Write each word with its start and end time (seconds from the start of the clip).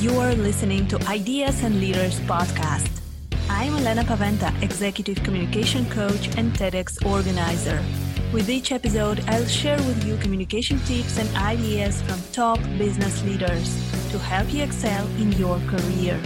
You're 0.00 0.34
listening 0.36 0.86
to 0.88 1.08
Ideas 1.08 1.64
and 1.64 1.80
Leaders 1.80 2.20
podcast. 2.20 3.00
I'm 3.50 3.74
Elena 3.78 4.04
Paweta, 4.04 4.62
Executive 4.62 5.20
Communication 5.24 5.90
Coach 5.90 6.28
and 6.36 6.52
TEDx 6.52 7.04
organizer. 7.04 7.82
With 8.32 8.48
each 8.48 8.70
episode, 8.70 9.24
I'll 9.26 9.44
share 9.46 9.76
with 9.78 10.04
you 10.04 10.16
communication 10.18 10.78
tips 10.84 11.18
and 11.18 11.28
ideas 11.36 12.00
from 12.02 12.20
top 12.30 12.60
business 12.78 13.24
leaders 13.24 13.74
to 14.12 14.20
help 14.20 14.54
you 14.54 14.62
excel 14.62 15.04
in 15.16 15.32
your 15.32 15.58
career. 15.66 16.22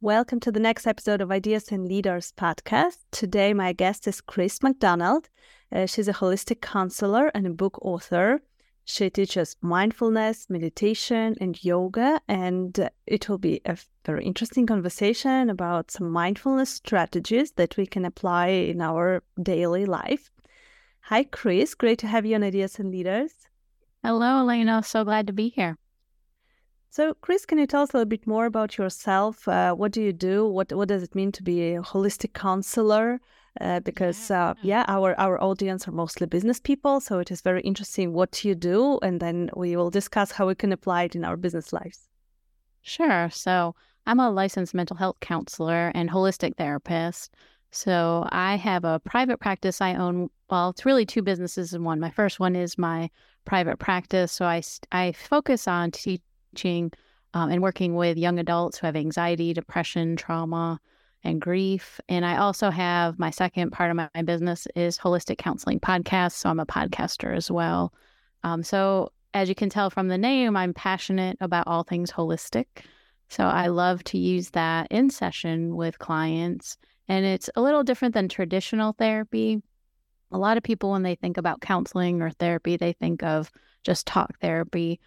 Welcome 0.00 0.38
to 0.40 0.52
the 0.52 0.60
next 0.60 0.86
episode 0.86 1.20
of 1.20 1.32
Ideas 1.32 1.72
and 1.72 1.88
Leaders 1.88 2.32
podcast. 2.36 2.98
Today, 3.10 3.52
my 3.54 3.72
guest 3.72 4.06
is 4.06 4.20
Chris 4.20 4.62
McDonald. 4.62 5.28
Uh, 5.72 5.86
she's 5.86 6.08
a 6.08 6.12
holistic 6.12 6.60
counselor 6.60 7.30
and 7.34 7.46
a 7.46 7.50
book 7.50 7.78
author. 7.82 8.42
She 8.84 9.08
teaches 9.08 9.56
mindfulness, 9.60 10.50
meditation, 10.50 11.36
and 11.40 11.62
yoga. 11.62 12.20
And 12.26 12.90
it 13.06 13.28
will 13.28 13.38
be 13.38 13.60
a 13.64 13.76
very 14.04 14.24
interesting 14.24 14.66
conversation 14.66 15.48
about 15.48 15.90
some 15.90 16.10
mindfulness 16.10 16.70
strategies 16.70 17.52
that 17.52 17.76
we 17.76 17.86
can 17.86 18.04
apply 18.04 18.48
in 18.48 18.80
our 18.80 19.22
daily 19.40 19.86
life. 19.86 20.30
Hi, 21.02 21.24
Chris. 21.24 21.74
Great 21.74 21.98
to 22.00 22.06
have 22.08 22.26
you 22.26 22.34
on 22.34 22.42
Ideas 22.42 22.78
and 22.78 22.90
Leaders. 22.90 23.32
Hello, 24.02 24.40
Elena. 24.40 24.82
So 24.82 25.04
glad 25.04 25.26
to 25.28 25.32
be 25.32 25.50
here. 25.50 25.76
So, 26.88 27.14
Chris, 27.14 27.46
can 27.46 27.58
you 27.58 27.68
tell 27.68 27.82
us 27.82 27.94
a 27.94 27.98
little 27.98 28.08
bit 28.08 28.26
more 28.26 28.46
about 28.46 28.76
yourself? 28.76 29.46
Uh, 29.46 29.72
what 29.74 29.92
do 29.92 30.02
you 30.02 30.12
do? 30.12 30.48
What 30.48 30.72
What 30.72 30.88
does 30.88 31.04
it 31.04 31.14
mean 31.14 31.30
to 31.32 31.42
be 31.42 31.74
a 31.74 31.82
holistic 31.82 32.32
counselor? 32.32 33.20
Uh, 33.60 33.80
because 33.80 34.30
uh, 34.30 34.54
yeah, 34.62 34.84
our 34.86 35.18
our 35.18 35.42
audience 35.42 35.88
are 35.88 35.92
mostly 35.92 36.26
business 36.26 36.60
people, 36.60 37.00
so 37.00 37.18
it 37.18 37.30
is 37.30 37.40
very 37.40 37.60
interesting 37.62 38.12
what 38.12 38.44
you 38.44 38.54
do, 38.54 38.98
and 39.02 39.20
then 39.20 39.50
we 39.56 39.76
will 39.76 39.90
discuss 39.90 40.30
how 40.30 40.46
we 40.46 40.54
can 40.54 40.72
apply 40.72 41.04
it 41.04 41.16
in 41.16 41.24
our 41.24 41.36
business 41.36 41.72
lives. 41.72 42.08
Sure. 42.82 43.28
So, 43.30 43.74
I'm 44.06 44.20
a 44.20 44.30
licensed 44.30 44.72
mental 44.72 44.96
health 44.96 45.18
counselor 45.20 45.90
and 45.94 46.08
holistic 46.08 46.56
therapist. 46.56 47.34
So, 47.72 48.26
I 48.30 48.56
have 48.56 48.84
a 48.84 49.00
private 49.00 49.40
practice 49.40 49.80
I 49.80 49.94
own. 49.94 50.30
Well, 50.48 50.70
it's 50.70 50.86
really 50.86 51.06
two 51.06 51.22
businesses 51.22 51.74
in 51.74 51.82
one. 51.82 51.98
My 51.98 52.10
first 52.10 52.38
one 52.38 52.54
is 52.54 52.78
my 52.78 53.10
private 53.44 53.78
practice, 53.78 54.30
so 54.30 54.44
I 54.44 54.62
I 54.92 55.12
focus 55.12 55.66
on 55.66 55.90
teaching 55.90 56.22
teaching 56.54 56.92
um, 57.34 57.50
and 57.50 57.62
working 57.62 57.94
with 57.94 58.18
young 58.18 58.38
adults 58.38 58.78
who 58.78 58.86
have 58.86 58.96
anxiety, 58.96 59.52
depression, 59.52 60.16
trauma, 60.16 60.80
and 61.22 61.40
grief. 61.40 62.00
And 62.08 62.24
I 62.24 62.36
also 62.36 62.70
have 62.70 63.18
my 63.18 63.30
second 63.30 63.70
part 63.70 63.90
of 63.90 63.96
my, 63.96 64.08
my 64.14 64.22
business 64.22 64.66
is 64.74 64.98
holistic 64.98 65.38
counseling 65.38 65.80
podcast. 65.80 66.32
So 66.32 66.48
I'm 66.48 66.60
a 66.60 66.66
podcaster 66.66 67.36
as 67.36 67.50
well. 67.50 67.92
Um, 68.42 68.62
so 68.62 69.12
as 69.34 69.48
you 69.48 69.54
can 69.54 69.70
tell 69.70 69.90
from 69.90 70.08
the 70.08 70.18
name, 70.18 70.56
I'm 70.56 70.74
passionate 70.74 71.36
about 71.40 71.66
all 71.66 71.84
things 71.84 72.10
holistic. 72.10 72.66
So 73.28 73.44
I 73.44 73.68
love 73.68 74.02
to 74.04 74.18
use 74.18 74.50
that 74.50 74.88
in 74.90 75.10
session 75.10 75.76
with 75.76 75.98
clients. 75.98 76.78
And 77.06 77.24
it's 77.24 77.50
a 77.54 77.60
little 77.60 77.84
different 77.84 78.14
than 78.14 78.28
traditional 78.28 78.92
therapy. 78.92 79.62
A 80.32 80.38
lot 80.38 80.56
of 80.56 80.62
people, 80.62 80.90
when 80.90 81.02
they 81.02 81.14
think 81.14 81.36
about 81.36 81.60
counseling 81.60 82.22
or 82.22 82.30
therapy, 82.30 82.76
they 82.76 82.92
think 82.92 83.22
of 83.22 83.52
just 83.84 84.06
talk 84.06 84.38
therapy. 84.40 85.00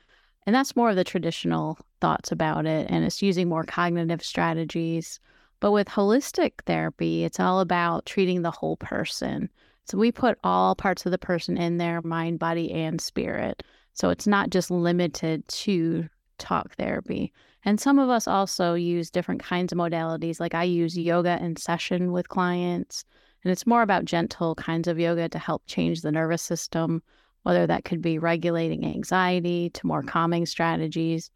And 0.46 0.56
that's 0.56 0.76
more 0.76 0.90
of 0.90 0.96
the 0.96 1.04
traditional 1.04 1.78
thoughts 2.02 2.32
about 2.32 2.66
it. 2.66 2.88
And 2.90 3.06
it's 3.06 3.22
using 3.22 3.50
more 3.50 3.64
cognitive 3.64 4.24
strategies. 4.24 5.20
But 5.64 5.72
with 5.72 5.88
holistic 5.88 6.56
therapy, 6.66 7.24
it's 7.24 7.40
all 7.40 7.62
about 7.62 8.06
treating 8.06 8.42
the 8.42 8.52
whole 8.52 8.76
person. 8.76 9.50
So 9.86 9.98
we 9.98 10.12
put 10.12 10.38
all 10.44 10.76
parts 10.76 11.06
of 11.06 11.14
the 11.14 11.18
person 11.18 11.56
in 11.56 11.78
there 11.78 12.02
mind, 12.02 12.40
body, 12.40 12.70
and 12.70 13.00
spirit. 13.00 13.64
So 13.94 14.10
it's 14.10 14.28
not 14.28 14.50
just 14.50 14.70
limited 14.70 15.48
to 15.48 16.10
talk 16.38 16.76
therapy. 16.76 17.32
And 17.64 17.80
some 17.80 17.98
of 17.98 18.10
us 18.10 18.28
also 18.28 18.74
use 18.74 19.10
different 19.10 19.42
kinds 19.42 19.72
of 19.72 19.78
modalities. 19.78 20.42
Like 20.42 20.54
I 20.54 20.66
use 20.66 20.98
yoga 20.98 21.42
in 21.42 21.56
session 21.56 22.12
with 22.12 22.28
clients, 22.28 23.06
and 23.46 23.50
it's 23.54 23.66
more 23.66 23.84
about 23.84 24.04
gentle 24.04 24.56
kinds 24.56 24.90
of 24.90 25.00
yoga 25.00 25.30
to 25.30 25.40
help 25.40 25.64
change 25.66 26.02
the 26.02 26.12
nervous 26.12 26.42
system 26.42 27.02
whether 27.44 27.68
that 27.68 27.86
could 27.86 28.02
be 28.02 28.20
regulating 28.20 28.86
anxiety 28.86 29.70
to 29.70 29.88
more 29.88 30.04
calming 30.04 30.46
strategies 30.46 31.32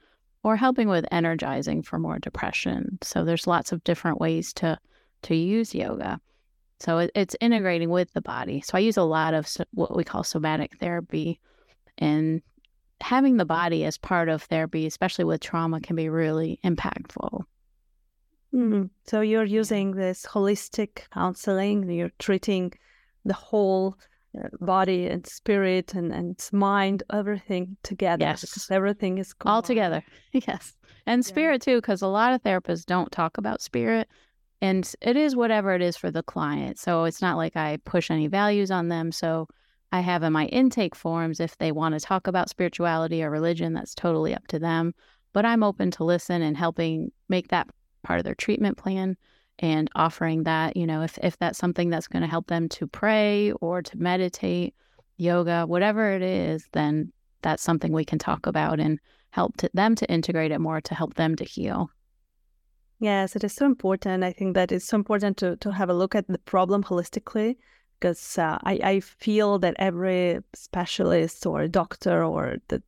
or 0.47 0.55
helping 0.55 0.87
with 0.87 1.05
energizing 1.11 1.83
for 1.83 1.99
more 1.99 2.19
depression. 2.19 2.97
So 3.03 3.25
there's 3.25 3.47
lots 3.47 3.73
of 3.73 3.83
different 3.83 4.21
ways 4.21 4.53
to 4.53 4.79
to 5.23 5.35
use 5.35 5.75
yoga. 5.75 6.21
So 6.79 6.99
it, 6.99 7.11
it's 7.15 7.35
integrating 7.41 7.89
with 7.89 8.13
the 8.13 8.21
body. 8.21 8.61
So 8.61 8.77
I 8.77 8.79
use 8.79 8.95
a 8.95 9.03
lot 9.03 9.33
of 9.33 9.45
what 9.71 9.93
we 9.93 10.05
call 10.05 10.23
somatic 10.23 10.77
therapy 10.79 11.41
and 11.97 12.41
having 13.01 13.35
the 13.35 13.43
body 13.43 13.83
as 13.83 13.97
part 13.97 14.29
of 14.29 14.43
therapy, 14.43 14.85
especially 14.85 15.25
with 15.25 15.41
trauma, 15.41 15.81
can 15.81 15.97
be 15.97 16.07
really 16.07 16.61
impactful. 16.63 17.43
Mm-hmm. 18.53 18.85
So 19.05 19.19
you're 19.19 19.43
using 19.43 19.91
this 19.91 20.25
holistic 20.25 21.09
counseling, 21.11 21.89
you're 21.89 22.13
treating 22.19 22.71
the 23.25 23.33
whole 23.33 23.97
body 24.59 25.07
and 25.07 25.25
spirit 25.25 25.93
and, 25.93 26.11
and 26.11 26.49
mind, 26.51 27.03
everything 27.11 27.77
together. 27.83 28.23
Yes. 28.23 28.41
Because 28.41 28.69
everything 28.71 29.17
is 29.17 29.33
combined. 29.33 29.55
all 29.55 29.61
together. 29.61 30.03
yes. 30.31 30.73
And 31.05 31.25
spirit 31.25 31.61
too, 31.61 31.77
because 31.77 32.01
a 32.01 32.07
lot 32.07 32.33
of 32.33 32.43
therapists 32.43 32.85
don't 32.85 33.11
talk 33.11 33.37
about 33.37 33.61
spirit. 33.61 34.07
And 34.61 34.91
it 35.01 35.15
is 35.15 35.35
whatever 35.35 35.73
it 35.73 35.81
is 35.81 35.95
for 35.95 36.11
the 36.11 36.23
client. 36.23 36.79
So 36.79 37.03
it's 37.03 37.21
not 37.21 37.37
like 37.37 37.55
I 37.55 37.77
push 37.85 38.09
any 38.09 38.27
values 38.27 38.71
on 38.71 38.89
them. 38.89 39.11
So 39.11 39.47
I 39.91 40.01
have 40.01 40.23
in 40.23 40.33
my 40.33 40.47
intake 40.47 40.95
forms 40.95 41.39
if 41.39 41.57
they 41.57 41.71
want 41.71 41.93
to 41.93 41.99
talk 41.99 42.27
about 42.27 42.49
spirituality 42.49 43.23
or 43.23 43.29
religion, 43.29 43.73
that's 43.73 43.95
totally 43.95 44.33
up 44.35 44.47
to 44.47 44.59
them. 44.59 44.93
But 45.33 45.45
I'm 45.45 45.63
open 45.63 45.91
to 45.91 46.03
listen 46.03 46.41
and 46.41 46.57
helping 46.57 47.11
make 47.29 47.49
that 47.49 47.67
part 48.03 48.19
of 48.19 48.25
their 48.25 48.35
treatment 48.35 48.77
plan 48.77 49.15
and 49.59 49.89
offering 49.95 50.43
that, 50.43 50.77
you 50.77 50.85
know, 50.85 51.01
if, 51.01 51.17
if 51.23 51.37
that's 51.39 51.57
something 51.57 51.89
that's 51.89 52.07
going 52.07 52.21
to 52.21 52.27
help 52.27 52.47
them 52.47 52.69
to 52.69 52.87
pray 52.87 53.51
or 53.53 53.81
to 53.81 53.97
meditate, 53.97 54.75
yoga, 55.17 55.65
whatever 55.65 56.11
it 56.11 56.21
is, 56.21 56.67
then 56.73 57.11
that's 57.41 57.63
something 57.63 57.91
we 57.91 58.05
can 58.05 58.19
talk 58.19 58.45
about 58.45 58.79
and 58.79 58.99
help 59.31 59.57
to, 59.57 59.69
them 59.73 59.95
to 59.95 60.09
integrate 60.11 60.51
it 60.51 60.59
more 60.59 60.81
to 60.81 60.95
help 60.95 61.15
them 61.15 61.35
to 61.35 61.43
heal. 61.43 61.89
Yes, 62.99 63.35
it 63.35 63.43
is 63.43 63.53
so 63.53 63.65
important. 63.65 64.23
I 64.23 64.31
think 64.31 64.55
that 64.55 64.71
it's 64.71 64.85
so 64.85 64.95
important 64.95 65.37
to, 65.37 65.55
to 65.57 65.71
have 65.71 65.89
a 65.89 65.93
look 65.93 66.15
at 66.15 66.27
the 66.27 66.39
problem 66.39 66.83
holistically 66.83 67.55
because 67.99 68.37
uh, 68.37 68.57
I, 68.63 68.79
I 68.83 68.99
feel 68.99 69.59
that 69.59 69.75
every 69.77 70.39
specialist 70.53 71.45
or 71.45 71.67
doctor 71.67 72.23
or 72.23 72.57
the 72.67 72.81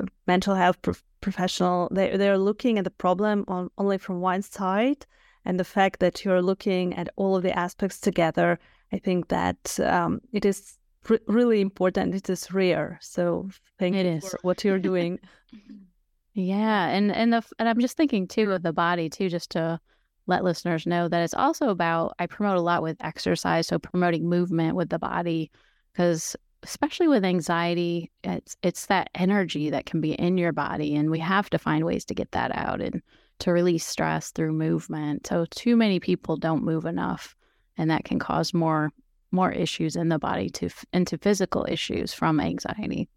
uh, 0.00 0.04
mental 0.26 0.54
health 0.54 0.80
pro- 0.82 0.94
professional, 1.20 1.88
they, 1.90 2.16
they're 2.16 2.38
looking 2.38 2.78
at 2.78 2.84
the 2.84 2.90
problem 2.90 3.44
on, 3.48 3.70
only 3.78 3.98
from 3.98 4.20
one 4.20 4.42
side 4.42 5.06
and 5.46 5.60
the 5.60 5.64
fact 5.64 6.00
that 6.00 6.24
you're 6.24 6.42
looking 6.42 6.92
at 6.94 7.08
all 7.16 7.36
of 7.36 7.44
the 7.44 7.56
aspects 7.56 8.00
together, 8.00 8.58
I 8.92 8.98
think 8.98 9.28
that 9.28 9.78
um, 9.80 10.20
it 10.32 10.44
is 10.44 10.76
r- 11.08 11.20
really 11.28 11.60
important. 11.60 12.14
It 12.14 12.28
is 12.28 12.52
rare. 12.52 12.98
So 13.00 13.48
thank 13.78 13.94
it 13.94 14.06
you 14.06 14.12
is. 14.12 14.28
for 14.28 14.38
what 14.42 14.64
you're 14.64 14.80
doing. 14.80 15.20
yeah, 16.34 16.88
and 16.88 17.12
and 17.12 17.32
the 17.32 17.42
and 17.60 17.68
I'm 17.68 17.80
just 17.80 17.96
thinking 17.96 18.26
too 18.26 18.50
of 18.52 18.62
the 18.62 18.72
body 18.72 19.08
too, 19.08 19.28
just 19.28 19.50
to 19.52 19.80
let 20.26 20.42
listeners 20.42 20.84
know 20.84 21.08
that 21.08 21.22
it's 21.22 21.34
also 21.34 21.68
about 21.68 22.14
I 22.18 22.26
promote 22.26 22.58
a 22.58 22.62
lot 22.62 22.82
with 22.82 22.96
exercise, 23.00 23.68
so 23.68 23.78
promoting 23.78 24.28
movement 24.28 24.74
with 24.74 24.88
the 24.90 24.98
body 24.98 25.52
because 25.92 26.34
especially 26.64 27.06
with 27.06 27.24
anxiety, 27.24 28.10
it's 28.24 28.56
it's 28.62 28.86
that 28.86 29.10
energy 29.14 29.70
that 29.70 29.86
can 29.86 30.00
be 30.00 30.14
in 30.14 30.38
your 30.38 30.52
body, 30.52 30.96
and 30.96 31.08
we 31.08 31.20
have 31.20 31.48
to 31.50 31.58
find 31.58 31.84
ways 31.84 32.04
to 32.06 32.14
get 32.14 32.32
that 32.32 32.50
out 32.56 32.80
and 32.80 33.00
to 33.38 33.52
release 33.52 33.84
stress 33.84 34.30
through 34.30 34.52
movement. 34.52 35.26
So 35.26 35.46
too 35.50 35.76
many 35.76 36.00
people 36.00 36.36
don't 36.36 36.64
move 36.64 36.84
enough, 36.84 37.34
and 37.76 37.90
that 37.90 38.04
can 38.04 38.18
cause 38.18 38.54
more 38.54 38.92
more 39.32 39.50
issues 39.52 39.96
in 39.96 40.08
the 40.08 40.18
body 40.18 40.48
to 40.48 40.70
into 40.92 41.18
physical 41.18 41.66
issues 41.68 42.14
from 42.14 42.40
anxiety. 42.40 43.08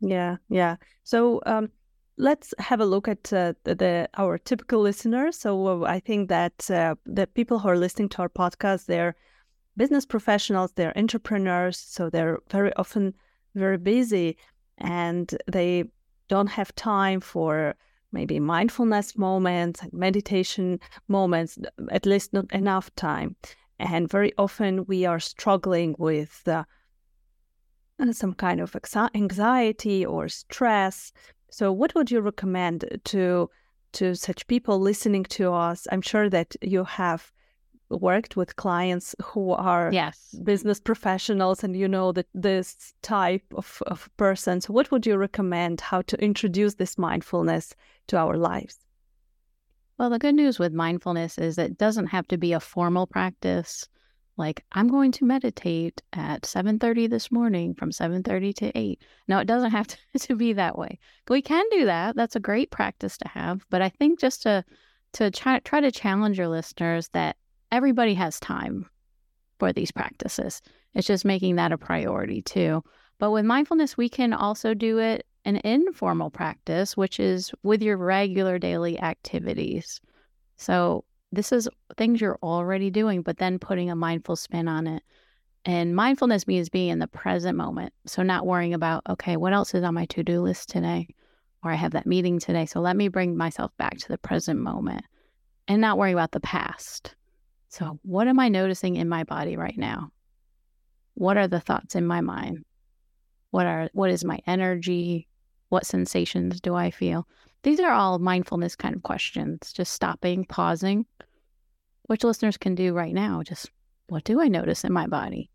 Yeah, 0.00 0.36
yeah. 0.48 0.76
So 1.04 1.40
um, 1.46 1.70
let's 2.18 2.52
have 2.58 2.80
a 2.80 2.86
look 2.86 3.08
at 3.08 3.32
uh, 3.32 3.54
the, 3.64 3.74
the, 3.74 4.08
our 4.16 4.38
typical 4.38 4.80
listeners. 4.80 5.38
So 5.38 5.84
I 5.84 6.00
think 6.00 6.28
that 6.28 6.70
uh, 6.70 6.96
the 7.06 7.26
people 7.26 7.58
who 7.58 7.68
are 7.68 7.78
listening 7.78 8.08
to 8.10 8.22
our 8.22 8.28
podcast, 8.28 8.86
they're 8.86 9.16
business 9.76 10.04
professionals, 10.04 10.72
they're 10.74 10.96
entrepreneurs, 10.98 11.78
so 11.78 12.10
they're 12.10 12.38
very 12.50 12.72
often 12.74 13.14
very 13.54 13.78
busy, 13.78 14.36
and 14.78 15.36
they 15.50 15.84
don't 16.28 16.48
have 16.48 16.74
time 16.74 17.20
for 17.20 17.74
maybe 18.12 18.40
mindfulness 18.40 19.16
moments 19.16 19.82
and 19.82 19.92
meditation 19.92 20.80
moments, 21.08 21.58
at 21.90 22.06
least 22.06 22.32
not 22.32 22.50
enough 22.52 22.94
time. 22.94 23.36
And 23.78 24.10
very 24.10 24.32
often 24.38 24.84
we 24.86 25.04
are 25.06 25.20
struggling 25.20 25.94
with 25.98 26.42
uh, 26.46 26.64
some 28.12 28.34
kind 28.34 28.60
of 28.60 28.76
anxiety 29.14 30.04
or 30.04 30.28
stress. 30.28 31.12
So, 31.50 31.72
what 31.72 31.94
would 31.94 32.10
you 32.10 32.20
recommend 32.20 32.84
to 33.04 33.50
to 33.92 34.14
such 34.14 34.46
people 34.46 34.78
listening 34.80 35.24
to 35.24 35.52
us? 35.52 35.86
I'm 35.90 36.02
sure 36.02 36.28
that 36.28 36.56
you 36.60 36.84
have 36.84 37.32
worked 37.90 38.36
with 38.36 38.56
clients 38.56 39.14
who 39.22 39.52
are 39.52 39.90
yes. 39.92 40.34
business 40.44 40.80
professionals 40.80 41.64
and 41.64 41.76
you 41.76 41.88
know 41.88 42.12
that 42.12 42.26
this 42.34 42.94
type 43.02 43.44
of, 43.54 43.82
of 43.86 44.10
person 44.16 44.60
so 44.60 44.72
what 44.72 44.90
would 44.90 45.06
you 45.06 45.16
recommend 45.16 45.80
how 45.80 46.02
to 46.02 46.22
introduce 46.22 46.74
this 46.74 46.98
mindfulness 46.98 47.74
to 48.08 48.16
our 48.16 48.36
lives? 48.36 48.78
Well 49.98 50.10
the 50.10 50.18
good 50.18 50.34
news 50.34 50.58
with 50.58 50.72
mindfulness 50.72 51.38
is 51.38 51.58
it 51.58 51.78
doesn't 51.78 52.08
have 52.08 52.28
to 52.28 52.36
be 52.38 52.52
a 52.52 52.60
formal 52.60 53.06
practice. 53.06 53.88
Like 54.36 54.64
i'm 54.72 54.88
going 54.88 55.12
to 55.12 55.24
meditate 55.24 56.02
at 56.12 56.42
7.30 56.42 57.10
this 57.10 57.32
morning 57.32 57.74
from 57.74 57.90
7.30 57.90 58.54
to 58.56 58.78
8 58.78 59.02
no 59.26 59.38
it 59.38 59.46
doesn't 59.46 59.72
have 59.72 59.86
to, 60.12 60.18
to 60.18 60.36
be 60.36 60.52
that 60.52 60.76
way. 60.78 60.98
We 61.28 61.42
can 61.42 61.64
do 61.70 61.86
that. 61.86 62.16
That's 62.16 62.36
a 62.36 62.40
great 62.40 62.70
practice 62.70 63.16
to 63.18 63.28
have 63.28 63.64
but 63.70 63.82
i 63.82 63.88
think 63.88 64.20
just 64.20 64.42
to 64.42 64.64
to 65.14 65.30
try, 65.30 65.58
try 65.60 65.80
to 65.80 65.90
challenge 65.90 66.38
your 66.38 66.48
listeners 66.48 67.08
that 67.08 67.36
everybody 67.72 68.14
has 68.14 68.40
time 68.40 68.88
for 69.58 69.72
these 69.72 69.90
practices. 69.90 70.62
It's 70.94 71.06
just 71.06 71.24
making 71.24 71.56
that 71.56 71.72
a 71.72 71.78
priority 71.78 72.42
too. 72.42 72.82
But 73.18 73.30
with 73.32 73.44
mindfulness, 73.44 73.96
we 73.96 74.08
can 74.08 74.32
also 74.32 74.74
do 74.74 74.98
it 74.98 75.26
an 75.44 75.60
informal 75.64 76.30
practice, 76.30 76.96
which 76.96 77.18
is 77.18 77.52
with 77.62 77.82
your 77.82 77.96
regular 77.96 78.58
daily 78.58 79.00
activities. 79.00 80.00
So 80.56 81.04
this 81.32 81.52
is 81.52 81.68
things 81.96 82.20
you're 82.20 82.38
already 82.42 82.90
doing, 82.90 83.22
but 83.22 83.38
then 83.38 83.58
putting 83.58 83.90
a 83.90 83.96
mindful 83.96 84.36
spin 84.36 84.68
on 84.68 84.86
it. 84.86 85.02
And 85.64 85.94
mindfulness 85.94 86.46
means 86.46 86.68
being 86.68 86.88
in 86.88 86.98
the 86.98 87.06
present 87.06 87.56
moment. 87.56 87.92
So 88.06 88.22
not 88.22 88.46
worrying 88.46 88.74
about, 88.74 89.02
okay, 89.08 89.36
what 89.36 89.52
else 89.52 89.74
is 89.74 89.84
on 89.84 89.94
my 89.94 90.06
to 90.06 90.22
do 90.22 90.40
list 90.40 90.68
today? 90.68 91.08
Or 91.62 91.70
I 91.70 91.74
have 91.74 91.92
that 91.92 92.06
meeting 92.06 92.38
today. 92.38 92.66
So 92.66 92.80
let 92.80 92.96
me 92.96 93.08
bring 93.08 93.36
myself 93.36 93.72
back 93.78 93.98
to 93.98 94.08
the 94.08 94.18
present 94.18 94.60
moment 94.60 95.04
and 95.66 95.80
not 95.80 95.98
worry 95.98 96.12
about 96.12 96.32
the 96.32 96.40
past. 96.40 97.14
So, 97.68 97.98
what 98.02 98.28
am 98.28 98.40
I 98.40 98.48
noticing 98.48 98.96
in 98.96 99.08
my 99.08 99.24
body 99.24 99.56
right 99.56 99.76
now? 99.76 100.10
What 101.14 101.36
are 101.36 101.48
the 101.48 101.60
thoughts 101.60 101.94
in 101.94 102.06
my 102.06 102.20
mind? 102.20 102.64
What 103.50 103.66
are 103.66 103.90
what 103.92 104.10
is 104.10 104.24
my 104.24 104.38
energy? 104.46 105.28
What 105.68 105.86
sensations 105.86 106.60
do 106.60 106.74
I 106.74 106.90
feel? 106.90 107.26
These 107.62 107.80
are 107.80 107.92
all 107.92 108.18
mindfulness 108.18 108.76
kind 108.76 108.94
of 108.94 109.02
questions. 109.02 109.72
Just 109.72 109.92
stopping, 109.92 110.44
pausing, 110.44 111.04
which 112.04 112.24
listeners 112.24 112.56
can 112.56 112.74
do 112.74 112.94
right 112.94 113.12
now. 113.12 113.42
Just 113.42 113.70
what 114.08 114.24
do 114.24 114.40
I 114.40 114.48
notice 114.48 114.84
in 114.84 114.92
my 114.92 115.06
body? 115.06 115.50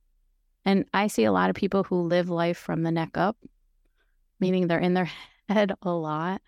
And 0.66 0.86
I 0.94 1.08
see 1.08 1.24
a 1.24 1.32
lot 1.32 1.50
of 1.50 1.56
people 1.56 1.84
who 1.84 2.02
live 2.02 2.30
life 2.30 2.58
from 2.58 2.84
the 2.84 2.92
neck 2.92 3.18
up, 3.18 3.38
meaning 4.40 4.68
they're 4.68 4.80
in 4.80 4.94
their 4.94 5.10
head 5.50 5.74
a 5.82 5.92
lot. 5.92 6.42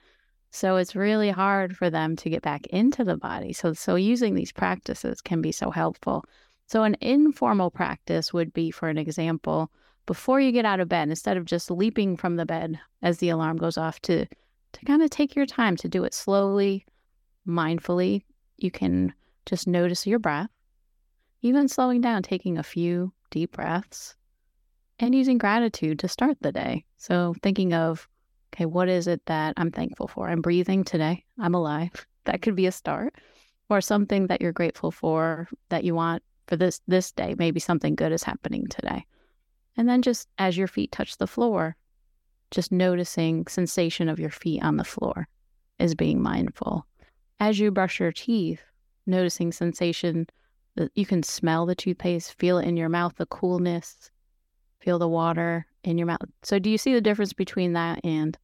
So 0.56 0.78
it's 0.78 0.96
really 0.96 1.32
hard 1.32 1.76
for 1.76 1.90
them 1.90 2.16
to 2.16 2.30
get 2.30 2.42
back 2.42 2.66
into 2.68 3.04
the 3.04 3.18
body. 3.18 3.52
So 3.52 3.74
so 3.74 3.96
using 3.96 4.36
these 4.36 4.54
practices 4.54 5.20
can 5.20 5.42
be 5.42 5.52
so 5.52 5.70
helpful. 5.70 6.24
So 6.68 6.84
an 6.84 6.96
informal 7.02 7.70
practice 7.70 8.32
would 8.32 8.54
be 8.54 8.72
for 8.72 8.88
an 8.88 8.98
example, 8.98 9.70
before 10.06 10.40
you 10.40 10.54
get 10.54 10.64
out 10.64 10.80
of 10.80 10.88
bed, 10.88 11.10
instead 11.10 11.36
of 11.36 11.44
just 11.44 11.70
leaping 11.70 12.16
from 12.16 12.38
the 12.38 12.46
bed 12.46 12.80
as 13.02 13.18
the 13.18 13.28
alarm 13.28 13.58
goes 13.58 13.78
off 13.78 14.00
to 14.04 14.26
to 14.28 14.86
kind 14.86 15.02
of 15.02 15.10
take 15.10 15.36
your 15.36 15.46
time 15.46 15.76
to 15.76 15.90
do 15.90 16.06
it 16.06 16.14
slowly, 16.14 16.86
mindfully. 17.46 18.24
You 18.56 18.72
can 18.72 19.14
just 19.46 19.68
notice 19.68 20.08
your 20.08 20.20
breath, 20.20 20.50
even 21.42 21.68
slowing 21.68 22.00
down, 22.00 22.24
taking 22.24 22.58
a 22.58 22.64
few 22.64 23.12
deep 23.30 23.52
breaths, 23.52 24.16
and 25.00 25.14
using 25.14 25.38
gratitude 25.38 26.00
to 26.00 26.08
start 26.08 26.38
the 26.40 26.54
day. 26.54 26.86
So 26.96 27.36
thinking 27.44 27.74
of 27.74 28.08
okay, 28.56 28.66
what 28.66 28.88
is 28.88 29.08
it 29.08 29.26
that 29.26 29.54
I'm 29.58 29.72
thankful 29.72 30.08
for? 30.08 30.30
I'm 30.30 30.42
breathing 30.42 30.84
today. 30.84 31.24
I'm 31.40 31.56
alive. 31.56 31.92
That 32.26 32.42
could 32.42 32.56
be 32.56 32.66
a 32.66 32.72
start. 32.72 33.14
Or 33.70 33.82
something 33.82 34.26
that 34.28 34.42
you're 34.42 34.52
grateful 34.52 34.90
for 34.90 35.48
that 35.70 35.84
you 35.84 35.94
want 35.94 36.24
for 36.48 36.56
this 36.56 36.82
this 36.88 37.12
day. 37.12 37.36
Maybe 37.38 37.60
something 37.60 37.94
good 37.94 38.12
is 38.12 38.24
happening 38.24 38.66
today. 38.68 39.06
And 39.78 39.88
then 39.88 40.02
just 40.02 40.28
as 40.40 40.58
your 40.58 40.66
feet 40.66 40.92
touch 40.92 41.18
the 41.18 41.28
floor, 41.28 41.76
just 42.50 42.72
noticing 42.72 43.46
sensation 43.46 44.10
of 44.10 44.20
your 44.20 44.32
feet 44.32 44.64
on 44.64 44.78
the 44.78 44.84
floor 44.84 45.28
is 45.78 45.94
being 45.94 46.20
mindful. 46.20 46.88
As 47.40 47.60
you 47.60 47.70
brush 47.70 48.00
your 48.00 48.12
teeth, 48.12 48.64
noticing 49.06 49.52
sensation 49.52 50.26
that 50.74 50.92
you 50.96 51.06
can 51.06 51.22
smell 51.22 51.68
the 51.68 51.76
toothpaste, 51.76 52.40
feel 52.40 52.58
it 52.58 52.68
in 52.68 52.76
your 52.76 52.90
mouth, 52.90 53.14
the 53.18 53.28
coolness, 53.28 54.10
feel 54.80 54.98
the 54.98 55.08
water 55.08 55.68
in 55.84 56.00
your 56.00 56.08
mouth. 56.08 56.26
So 56.42 56.58
do 56.58 56.72
you 56.72 56.80
see 56.80 56.96
the 56.96 57.02
difference 57.02 57.34
between 57.34 57.74
that 57.74 58.00
and 58.04 58.36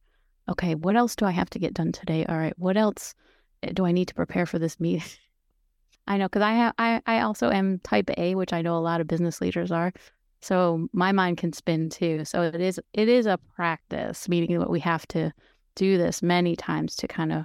okay, 0.48 0.74
what 0.74 0.96
else 0.96 1.16
do 1.16 1.24
I 1.24 1.30
have 1.30 1.50
to 1.50 1.58
get 1.58 1.74
done 1.74 1.92
today? 1.92 2.24
All 2.26 2.38
right, 2.38 2.58
what 2.58 2.76
else 2.76 3.14
eh, 3.62 3.72
do 3.72 3.84
I 3.86 3.92
need 3.92 4.08
to 4.08 4.14
prepare 4.14 4.46
for 4.46 4.58
this 4.58 4.80
meeting? 4.80 5.08
I 6.06 6.16
know 6.16 6.26
because 6.26 6.42
I 6.42 6.52
have 6.52 6.74
I, 6.78 7.00
I 7.06 7.20
also 7.20 7.50
am 7.50 7.78
type 7.80 8.10
A, 8.18 8.34
which 8.34 8.52
I 8.52 8.62
know 8.62 8.76
a 8.76 8.80
lot 8.80 9.00
of 9.00 9.06
business 9.06 9.40
leaders 9.40 9.70
are. 9.70 9.92
So 10.40 10.88
my 10.92 11.12
mind 11.12 11.38
can 11.38 11.52
spin 11.52 11.90
too. 11.90 12.24
So 12.24 12.42
it 12.42 12.60
is 12.60 12.80
it 12.92 13.08
is 13.08 13.26
a 13.26 13.38
practice, 13.54 14.28
meaning 14.28 14.58
that 14.58 14.70
we 14.70 14.80
have 14.80 15.06
to 15.08 15.32
do 15.76 15.96
this 15.96 16.22
many 16.22 16.56
times 16.56 16.96
to 16.96 17.08
kind 17.08 17.32
of 17.32 17.44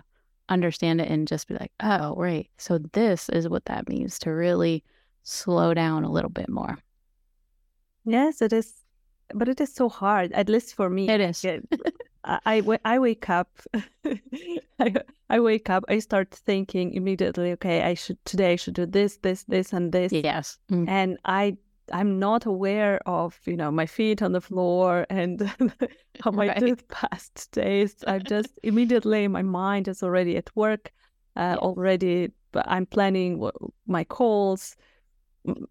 understand 0.49 1.01
it 1.01 1.09
and 1.09 1.27
just 1.27 1.47
be 1.47 1.53
like, 1.53 1.71
oh, 1.81 2.15
right. 2.15 2.49
So 2.57 2.79
this 2.93 3.29
is 3.29 3.47
what 3.47 3.65
that 3.65 3.87
means 3.87 4.17
to 4.19 4.31
really 4.31 4.83
slow 5.23 5.73
down 5.73 6.03
a 6.03 6.11
little 6.11 6.29
bit 6.29 6.49
more. 6.49 6.77
Yes, 8.05 8.41
it 8.41 8.53
is. 8.53 8.73
But 9.33 9.49
it 9.49 9.59
is 9.59 9.73
so 9.73 9.89
hard, 9.89 10.31
at 10.31 10.47
least 10.47 10.73
for 10.73 10.89
me. 10.89 11.09
It 11.09 11.19
is. 11.19 11.45
I, 12.45 12.61
I 12.83 12.99
wake 12.99 13.29
up 13.29 13.49
I, 14.79 14.95
I 15.29 15.39
wake 15.39 15.69
up 15.69 15.85
i 15.89 15.99
start 15.99 16.31
thinking 16.31 16.93
immediately 16.93 17.51
okay 17.53 17.81
i 17.83 17.93
should 17.93 18.23
today 18.25 18.53
i 18.53 18.55
should 18.55 18.73
do 18.73 18.85
this 18.85 19.17
this 19.17 19.43
this 19.43 19.73
and 19.73 19.91
this. 19.91 20.11
Yes. 20.11 20.59
Mm. 20.71 20.87
and 20.87 21.17
i 21.25 21.55
i'm 21.93 22.19
not 22.19 22.45
aware 22.45 22.99
of 23.05 23.39
you 23.45 23.55
know 23.55 23.71
my 23.71 23.85
feet 23.85 24.21
on 24.21 24.33
the 24.33 24.41
floor 24.41 25.05
and 25.09 25.41
how 26.21 26.31
my 26.31 26.47
right. 26.49 26.59
toothpaste 26.59 27.51
tastes 27.53 28.03
i'm 28.07 28.23
just 28.23 28.59
immediately 28.63 29.27
my 29.27 29.41
mind 29.41 29.87
is 29.87 30.03
already 30.03 30.35
at 30.37 30.53
work 30.55 30.91
uh, 31.37 31.55
already 31.59 32.31
but 32.51 32.65
i'm 32.67 32.85
planning 32.85 33.49
my 33.87 34.03
calls 34.03 34.75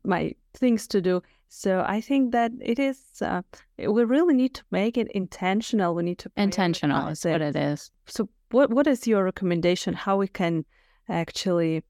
my 0.05 0.35
things 0.55 0.87
to 0.87 1.03
do 1.03 1.23
so 1.49 1.85
I 1.87 2.01
think 2.01 2.33
that 2.33 2.53
it 2.61 2.79
is, 2.79 2.99
uh, 3.23 3.43
we 3.79 4.05
really 4.05 4.35
need 4.35 4.55
to 4.55 4.65
make 4.71 4.99
it 4.99 5.11
intentional. 5.13 5.95
We 5.95 6.03
need 6.03 6.19
to 6.19 6.31
intentional 6.37 7.09
is 7.09 7.25
what 7.25 7.41
it 7.41 7.57
is. 7.57 7.91
So 8.07 8.29
what 8.51 8.71
what 8.71 8.87
is 8.87 9.07
your 9.07 9.25
recommendation? 9.25 9.95
How 9.95 10.17
we 10.17 10.29
can 10.29 10.65
actually 11.09 11.85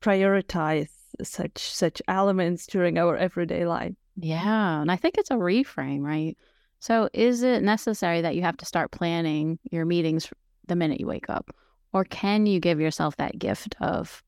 prioritize 0.00 0.90
such 1.22 1.58
such 1.58 2.00
elements 2.08 2.66
during 2.66 2.98
our 2.98 3.16
everyday 3.16 3.66
life? 3.66 3.94
Yeah, 4.16 4.80
and 4.80 4.90
I 4.90 4.96
think 4.96 5.16
it's 5.18 5.30
a 5.30 5.34
reframe, 5.34 6.00
right? 6.02 6.36
So 6.80 7.08
is 7.12 7.42
it 7.42 7.62
necessary 7.62 8.20
that 8.22 8.36
you 8.36 8.42
have 8.42 8.56
to 8.58 8.64
start 8.64 8.90
planning 8.90 9.58
your 9.70 9.84
meetings 9.84 10.28
the 10.66 10.76
minute 10.76 11.00
you 11.00 11.06
wake 11.06 11.28
up, 11.28 11.50
or 11.92 12.04
can 12.04 12.46
you 12.46 12.60
give 12.60 12.80
yourself 12.80 13.16
that 13.16 13.38
gift 13.38 13.76
of 13.80 14.22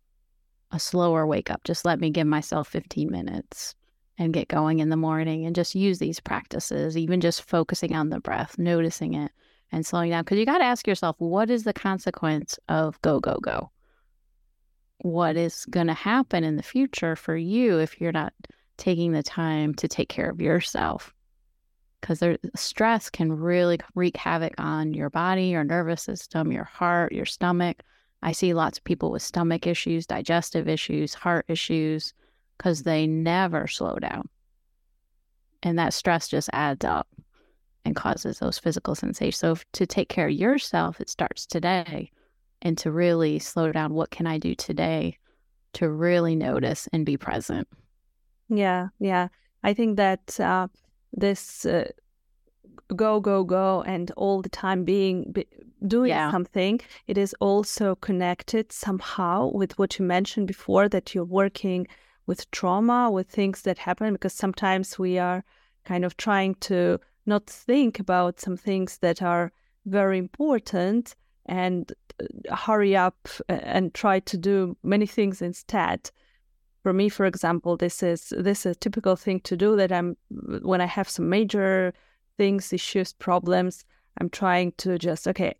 a 0.71 0.79
slower 0.79 1.27
wake 1.27 1.51
up? 1.51 1.65
Just 1.65 1.85
let 1.85 1.99
me 1.99 2.11
give 2.11 2.27
myself 2.27 2.69
15 2.69 3.11
minutes 3.11 3.75
and 4.21 4.35
get 4.35 4.49
going 4.49 4.81
in 4.81 4.91
the 4.91 4.99
morning 4.99 5.47
and 5.47 5.57
just 5.57 5.75
use 5.75 5.99
these 5.99 6.21
practices, 6.21 6.95
even 6.95 7.23
just 7.23 7.43
focusing 7.43 7.97
on 7.97 8.11
the 8.11 8.21
breath, 8.21 8.59
noticing 8.59 9.15
it 9.15 9.33
and 9.73 9.87
slowing 9.87 10.11
down. 10.11 10.23
Because 10.23 10.39
you 10.39 10.45
got 10.45 10.59
to 10.59 10.65
ask 10.65 10.87
yourself, 10.87 11.17
what 11.19 11.49
is 11.49 11.65
the 11.65 11.73
consequence 11.73 12.59
of 12.69 13.01
go, 13.01 13.19
go, 13.19 13.39
go? 13.43 13.71
What 14.99 15.39
is 15.39 15.65
going 15.71 15.87
to 15.87 15.95
happen 15.95 16.45
in 16.45 16.57
the 16.57 16.63
future 16.63 17.17
for 17.17 17.35
you 17.35 17.79
if 17.79 17.99
you're 17.99 18.13
not 18.13 18.35
taking 18.77 19.13
the 19.13 19.23
time 19.23 19.73
to 19.77 19.89
take 19.89 20.11
care 20.11 20.29
of 20.29 20.39
yourself? 20.39 21.15
Because 22.03 22.23
stress 22.55 23.09
can 23.09 23.33
really 23.33 23.79
wreak 23.95 24.19
havoc 24.19 24.53
on 24.59 24.93
your 24.93 25.09
body, 25.09 25.45
your 25.47 25.65
nervous 25.65 26.03
system, 26.03 26.53
your 26.53 26.65
heart, 26.65 27.13
your 27.13 27.25
stomach. 27.25 27.83
I 28.23 28.33
see 28.33 28.53
lots 28.53 28.77
of 28.77 28.85
people 28.85 29.11
with 29.11 29.23
stomach 29.23 29.67
issues, 29.67 30.07
digestive 30.07 30.69
issues, 30.69 31.15
heart 31.15 31.47
issues 31.49 32.13
because 32.61 32.83
they 32.83 33.07
never 33.07 33.67
slow 33.67 33.97
down. 33.97 34.29
And 35.63 35.79
that 35.79 35.95
stress 35.95 36.29
just 36.29 36.51
adds 36.53 36.85
up 36.85 37.09
and 37.87 37.97
causes 37.97 38.39
those 38.39 38.59
physical 38.59 38.95
sensations. 38.95 39.39
So, 39.39 39.57
to 39.73 39.87
take 39.87 40.11
care 40.11 40.27
of 40.27 40.35
yourself, 40.35 41.01
it 41.01 41.09
starts 41.09 41.47
today. 41.47 42.11
And 42.61 42.77
to 42.77 42.93
really 42.93 43.39
slow 43.39 43.73
down, 43.73 43.95
what 43.95 44.11
can 44.11 44.27
I 44.27 44.37
do 44.37 44.55
today 44.55 45.17
to 45.73 45.89
really 45.89 46.37
notice 46.37 46.87
and 46.93 47.07
be 47.07 47.17
present? 47.17 47.67
Yeah, 48.51 48.89
yeah. 48.99 49.29
I 49.63 49.73
think 49.73 49.97
that 49.97 50.39
uh, 50.39 50.69
this 51.15 51.65
uh, 51.65 51.89
go, 52.95 53.21
go, 53.21 53.43
go, 53.43 53.83
and 53.87 54.11
all 54.19 54.43
the 54.43 54.51
time 54.51 54.85
being 54.85 55.33
be, 55.33 55.47
doing 55.87 56.11
yeah. 56.11 56.31
something, 56.31 56.79
it 57.07 57.17
is 57.17 57.35
also 57.41 57.95
connected 57.95 58.71
somehow 58.71 59.51
with 59.51 59.79
what 59.79 59.99
you 59.99 60.05
mentioned 60.05 60.47
before 60.47 60.91
that 60.91 61.15
you're 61.15 61.25
working 61.25 61.87
with 62.27 62.51
trauma, 62.51 63.11
with 63.11 63.29
things 63.29 63.63
that 63.63 63.79
happen, 63.79 64.13
because 64.13 64.33
sometimes 64.33 64.99
we 64.99 65.19
are 65.19 65.45
kind 65.85 66.05
of 66.05 66.17
trying 66.17 66.55
to 66.57 66.99
not 67.27 67.47
think 67.47 67.99
about 67.99 68.41
some 68.41 68.57
things 68.57 68.99
that 68.99 69.23
are 69.23 69.53
very 69.87 70.19
important 70.19 71.15
and 71.47 71.93
uh, 72.21 72.55
hurry 72.55 72.97
up 72.97 73.29
and 73.49 73.95
try 73.95 74.21
to 74.21 74.37
do 74.37 74.77
many 74.83 75.07
things 75.07 75.43
instead. 75.43 76.11
for 76.83 76.93
me, 76.93 77.09
for 77.09 77.27
example, 77.27 77.77
this 77.77 78.03
is 78.03 78.33
this 78.37 78.65
is 78.65 78.73
a 78.73 78.81
typical 78.81 79.17
thing 79.17 79.41
to 79.41 79.57
do 79.57 79.77
that 79.77 79.93
I'm 79.93 80.17
when 80.63 80.81
I 80.81 80.87
have 80.87 81.09
some 81.09 81.29
major 81.29 81.93
things, 82.39 82.73
issues, 82.73 83.13
problems, 83.13 83.85
I'm 84.19 84.31
trying 84.31 84.73
to 84.79 84.99
just 84.99 85.29
okay, 85.29 85.55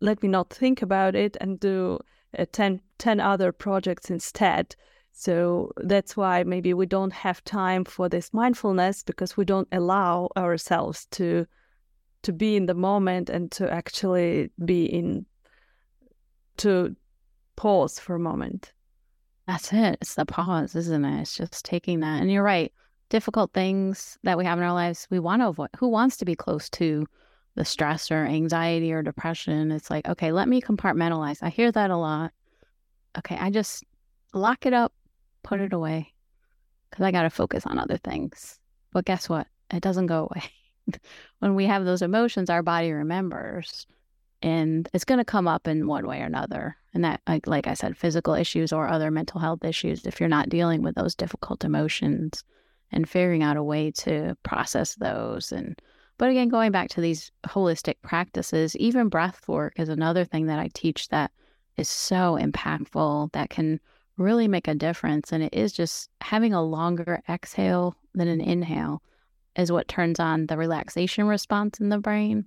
let 0.00 0.22
me 0.22 0.28
not 0.28 0.50
think 0.50 0.82
about 0.82 1.14
it 1.14 1.36
and 1.40 1.60
do 1.60 1.98
uh, 2.38 2.46
10, 2.50 2.80
10 2.98 3.20
other 3.20 3.52
projects 3.52 4.10
instead. 4.10 4.74
So 5.16 5.70
that's 5.76 6.16
why 6.16 6.42
maybe 6.42 6.74
we 6.74 6.86
don't 6.86 7.12
have 7.12 7.42
time 7.44 7.84
for 7.84 8.08
this 8.08 8.34
mindfulness 8.34 9.04
because 9.04 9.36
we 9.36 9.44
don't 9.44 9.68
allow 9.70 10.28
ourselves 10.36 11.06
to 11.12 11.46
to 12.22 12.32
be 12.32 12.56
in 12.56 12.66
the 12.66 12.74
moment 12.74 13.30
and 13.30 13.50
to 13.52 13.70
actually 13.70 14.50
be 14.64 14.86
in 14.86 15.24
to 16.56 16.96
pause 17.54 17.98
for 17.98 18.16
a 18.16 18.20
moment. 18.20 18.72
That's 19.46 19.72
it. 19.72 19.98
It's 20.00 20.14
the 20.14 20.24
pause, 20.24 20.74
isn't 20.74 21.04
it? 21.04 21.20
It's 21.20 21.36
just 21.36 21.64
taking 21.64 22.00
that. 22.00 22.20
And 22.20 22.32
you're 22.32 22.42
right. 22.42 22.72
Difficult 23.10 23.52
things 23.52 24.18
that 24.22 24.38
we 24.38 24.44
have 24.46 24.58
in 24.58 24.64
our 24.64 24.72
lives, 24.72 25.06
we 25.10 25.18
want 25.20 25.42
to 25.42 25.48
avoid. 25.48 25.68
Who 25.76 25.88
wants 25.88 26.16
to 26.16 26.24
be 26.24 26.34
close 26.34 26.70
to 26.70 27.06
the 27.54 27.64
stress 27.64 28.10
or 28.10 28.24
anxiety 28.24 28.92
or 28.92 29.02
depression? 29.02 29.70
It's 29.70 29.90
like, 29.90 30.08
okay, 30.08 30.32
let 30.32 30.48
me 30.48 30.62
compartmentalize. 30.62 31.38
I 31.42 31.50
hear 31.50 31.70
that 31.70 31.90
a 31.90 31.96
lot. 31.96 32.32
Okay, 33.18 33.36
I 33.36 33.50
just 33.50 33.84
lock 34.32 34.66
it 34.66 34.72
up, 34.72 34.92
put 35.44 35.56
mm-hmm. 35.56 35.66
it 35.66 35.72
away 35.72 36.12
because 36.90 37.04
I 37.04 37.12
got 37.12 37.22
to 37.22 37.30
focus 37.30 37.66
on 37.66 37.78
other 37.78 37.98
things. 37.98 38.58
But 38.92 39.04
guess 39.04 39.28
what? 39.28 39.46
It 39.72 39.80
doesn't 39.80 40.06
go 40.06 40.28
away. 40.30 40.42
when 41.38 41.54
we 41.54 41.66
have 41.66 41.84
those 41.84 42.02
emotions, 42.02 42.50
our 42.50 42.62
body 42.62 42.92
remembers 42.92 43.86
and 44.44 44.88
it's 44.92 45.06
going 45.06 45.18
to 45.18 45.24
come 45.24 45.48
up 45.48 45.66
in 45.66 45.86
one 45.86 46.06
way 46.06 46.20
or 46.20 46.26
another. 46.26 46.76
And 46.92 47.02
that, 47.02 47.22
like, 47.26 47.46
like 47.46 47.66
I 47.66 47.72
said, 47.72 47.96
physical 47.96 48.34
issues 48.34 48.74
or 48.74 48.86
other 48.86 49.10
mental 49.10 49.40
health 49.40 49.64
issues, 49.64 50.04
if 50.04 50.20
you're 50.20 50.28
not 50.28 50.50
dealing 50.50 50.82
with 50.82 50.94
those 50.94 51.14
difficult 51.14 51.64
emotions 51.64 52.44
and 52.92 53.08
figuring 53.08 53.42
out 53.42 53.56
a 53.56 53.62
way 53.62 53.90
to 53.90 54.36
process 54.42 54.96
those. 54.96 55.50
And, 55.50 55.80
but 56.18 56.28
again, 56.28 56.50
going 56.50 56.72
back 56.72 56.90
to 56.90 57.00
these 57.00 57.32
holistic 57.46 57.94
practices, 58.02 58.76
even 58.76 59.08
breath 59.08 59.48
work 59.48 59.80
is 59.80 59.88
another 59.88 60.26
thing 60.26 60.46
that 60.46 60.58
I 60.58 60.68
teach 60.74 61.08
that 61.08 61.32
is 61.78 61.88
so 61.88 62.38
impactful 62.38 63.32
that 63.32 63.48
can 63.48 63.80
really 64.16 64.48
make 64.48 64.68
a 64.68 64.74
difference. 64.74 65.32
And 65.32 65.42
it 65.42 65.54
is 65.54 65.72
just 65.72 66.10
having 66.20 66.54
a 66.54 66.62
longer 66.62 67.22
exhale 67.28 67.96
than 68.14 68.28
an 68.28 68.40
inhale 68.40 69.02
is 69.56 69.72
what 69.72 69.88
turns 69.88 70.20
on 70.20 70.46
the 70.46 70.56
relaxation 70.56 71.26
response 71.26 71.80
in 71.80 71.88
the 71.88 71.98
brain 71.98 72.46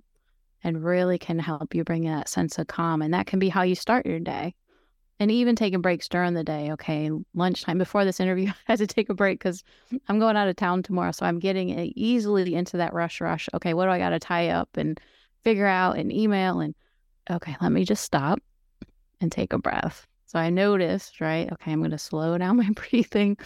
and 0.64 0.84
really 0.84 1.18
can 1.18 1.40
help 1.40 1.74
you 1.74 1.84
bring 1.84 2.04
that 2.06 2.30
sense 2.30 2.58
of 2.58 2.68
calm. 2.68 3.02
And 3.02 3.14
that 3.14 3.28
can 3.28 3.40
be 3.40 3.50
how 3.50 3.62
you 3.62 3.76
start 3.76 4.06
your 4.06 4.20
day. 4.20 4.56
And 5.20 5.32
even 5.32 5.56
taking 5.56 5.82
breaks 5.82 6.08
during 6.08 6.36
the 6.36 6.44
day. 6.44 6.72
Okay, 6.74 7.10
lunchtime 7.34 7.80
before 7.80 8.06
this 8.06 8.20
interview, 8.20 8.50
I 8.68 8.74
had 8.74 8.80
to 8.80 8.88
take 8.88 9.10
a 9.10 9.16
break 9.16 9.40
because 9.40 9.64
I'm 10.08 10.20
going 10.20 10.38
out 10.38 10.48
of 10.48 10.56
town 10.56 10.84
tomorrow. 10.84 11.12
So 11.12 11.26
I'm 11.26 11.40
getting 11.40 11.70
easily 11.96 12.54
into 12.54 12.78
that 12.78 12.94
rush, 12.94 13.20
rush. 13.20 13.50
Okay, 13.54 13.74
what 13.74 13.86
do 13.86 13.92
I 13.92 13.98
got 13.98 14.10
to 14.10 14.20
tie 14.20 14.50
up 14.50 14.78
and 14.78 15.00
figure 15.44 15.66
out 15.66 15.98
and 15.98 16.12
email? 16.12 16.60
And 16.60 16.76
okay, 17.32 17.56
let 17.62 17.72
me 17.72 17.84
just 17.84 18.04
stop 18.04 18.40
and 19.20 19.32
take 19.32 19.54
a 19.54 19.58
breath. 19.58 20.06
So 20.28 20.38
I 20.40 20.50
noticed, 20.50 21.20
right? 21.20 21.52
Okay, 21.52 21.72
I'm 21.72 21.80
going 21.80 21.92
to 21.92 21.98
slow 21.98 22.38
down 22.38 22.58
my 22.64 22.70
breathing 22.70 23.38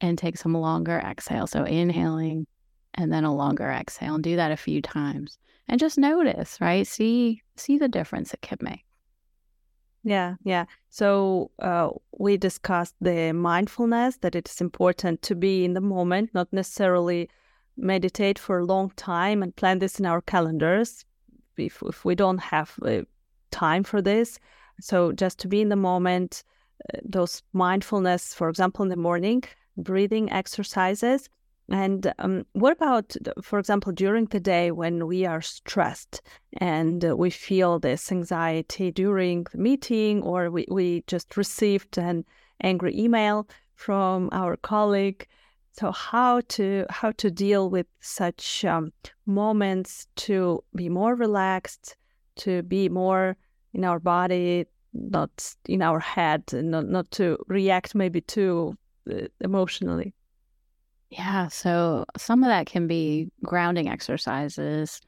and 0.00 0.18
take 0.18 0.36
some 0.36 0.54
longer 0.54 0.98
exhale. 0.98 1.46
So 1.46 1.64
inhaling 1.64 2.46
and 2.94 3.12
then 3.12 3.24
a 3.24 3.34
longer 3.34 3.70
exhale 3.70 4.16
and 4.16 4.24
do 4.24 4.36
that 4.36 4.50
a 4.50 4.56
few 4.56 4.82
times 4.82 5.38
and 5.68 5.78
just 5.78 5.98
notice, 5.98 6.60
right? 6.60 6.86
See 6.86 7.42
see 7.56 7.78
the 7.78 7.88
difference 7.88 8.34
it 8.34 8.42
can 8.42 8.58
make. 8.60 8.84
Yeah, 10.02 10.34
yeah. 10.42 10.64
So 10.88 11.50
uh, 11.60 11.90
we 12.18 12.36
discussed 12.36 12.94
the 13.00 13.32
mindfulness 13.32 14.16
that 14.18 14.34
it's 14.34 14.60
important 14.60 15.22
to 15.22 15.34
be 15.34 15.64
in 15.64 15.74
the 15.74 15.80
moment, 15.80 16.30
not 16.32 16.52
necessarily 16.52 17.28
meditate 17.76 18.38
for 18.38 18.58
a 18.58 18.64
long 18.64 18.90
time 18.96 19.42
and 19.42 19.54
plan 19.54 19.78
this 19.78 20.00
in 20.00 20.06
our 20.06 20.22
calendars 20.22 21.04
if, 21.56 21.82
if 21.86 22.04
we 22.04 22.14
don't 22.14 22.38
have 22.38 22.74
uh, 22.82 23.02
time 23.50 23.84
for 23.84 24.02
this. 24.02 24.38
So 24.80 25.12
just 25.12 25.38
to 25.40 25.48
be 25.48 25.60
in 25.60 25.68
the 25.68 25.76
moment, 25.76 26.42
uh, 26.92 26.98
those 27.04 27.42
mindfulness, 27.52 28.34
for 28.34 28.48
example, 28.48 28.82
in 28.82 28.88
the 28.88 28.96
morning, 28.96 29.44
breathing 29.76 30.30
exercises 30.32 31.28
and 31.70 32.12
um, 32.18 32.46
what 32.52 32.72
about, 32.72 33.16
for 33.42 33.60
example, 33.60 33.92
during 33.92 34.24
the 34.26 34.40
day 34.40 34.72
when 34.72 35.06
we 35.06 35.24
are 35.24 35.40
stressed 35.40 36.20
and 36.54 37.02
we 37.16 37.30
feel 37.30 37.78
this 37.78 38.10
anxiety 38.10 38.90
during 38.90 39.46
the 39.52 39.58
meeting, 39.58 40.20
or 40.22 40.50
we, 40.50 40.66
we 40.68 41.04
just 41.06 41.36
received 41.36 41.96
an 41.96 42.24
angry 42.60 42.98
email 42.98 43.48
from 43.76 44.28
our 44.32 44.56
colleague? 44.56 45.28
So 45.72 45.92
how 45.92 46.40
to 46.48 46.86
how 46.90 47.12
to 47.12 47.30
deal 47.30 47.70
with 47.70 47.86
such 48.00 48.64
um, 48.64 48.92
moments 49.24 50.08
to 50.16 50.64
be 50.74 50.88
more 50.88 51.14
relaxed, 51.14 51.96
to 52.38 52.62
be 52.64 52.88
more 52.88 53.36
in 53.72 53.84
our 53.84 53.98
body, 53.98 54.66
not 54.92 55.54
in 55.66 55.82
our 55.82 56.00
head, 56.00 56.44
and 56.52 56.70
not, 56.70 56.86
not 56.86 57.10
to 57.12 57.38
react 57.46 57.94
maybe 57.94 58.20
too 58.20 58.76
uh, 59.10 59.26
emotionally. 59.40 60.14
Yeah. 61.10 61.48
So 61.48 62.04
some 62.16 62.44
of 62.44 62.48
that 62.48 62.66
can 62.66 62.86
be 62.86 63.30
grounding 63.42 63.88
exercises, 63.88 65.00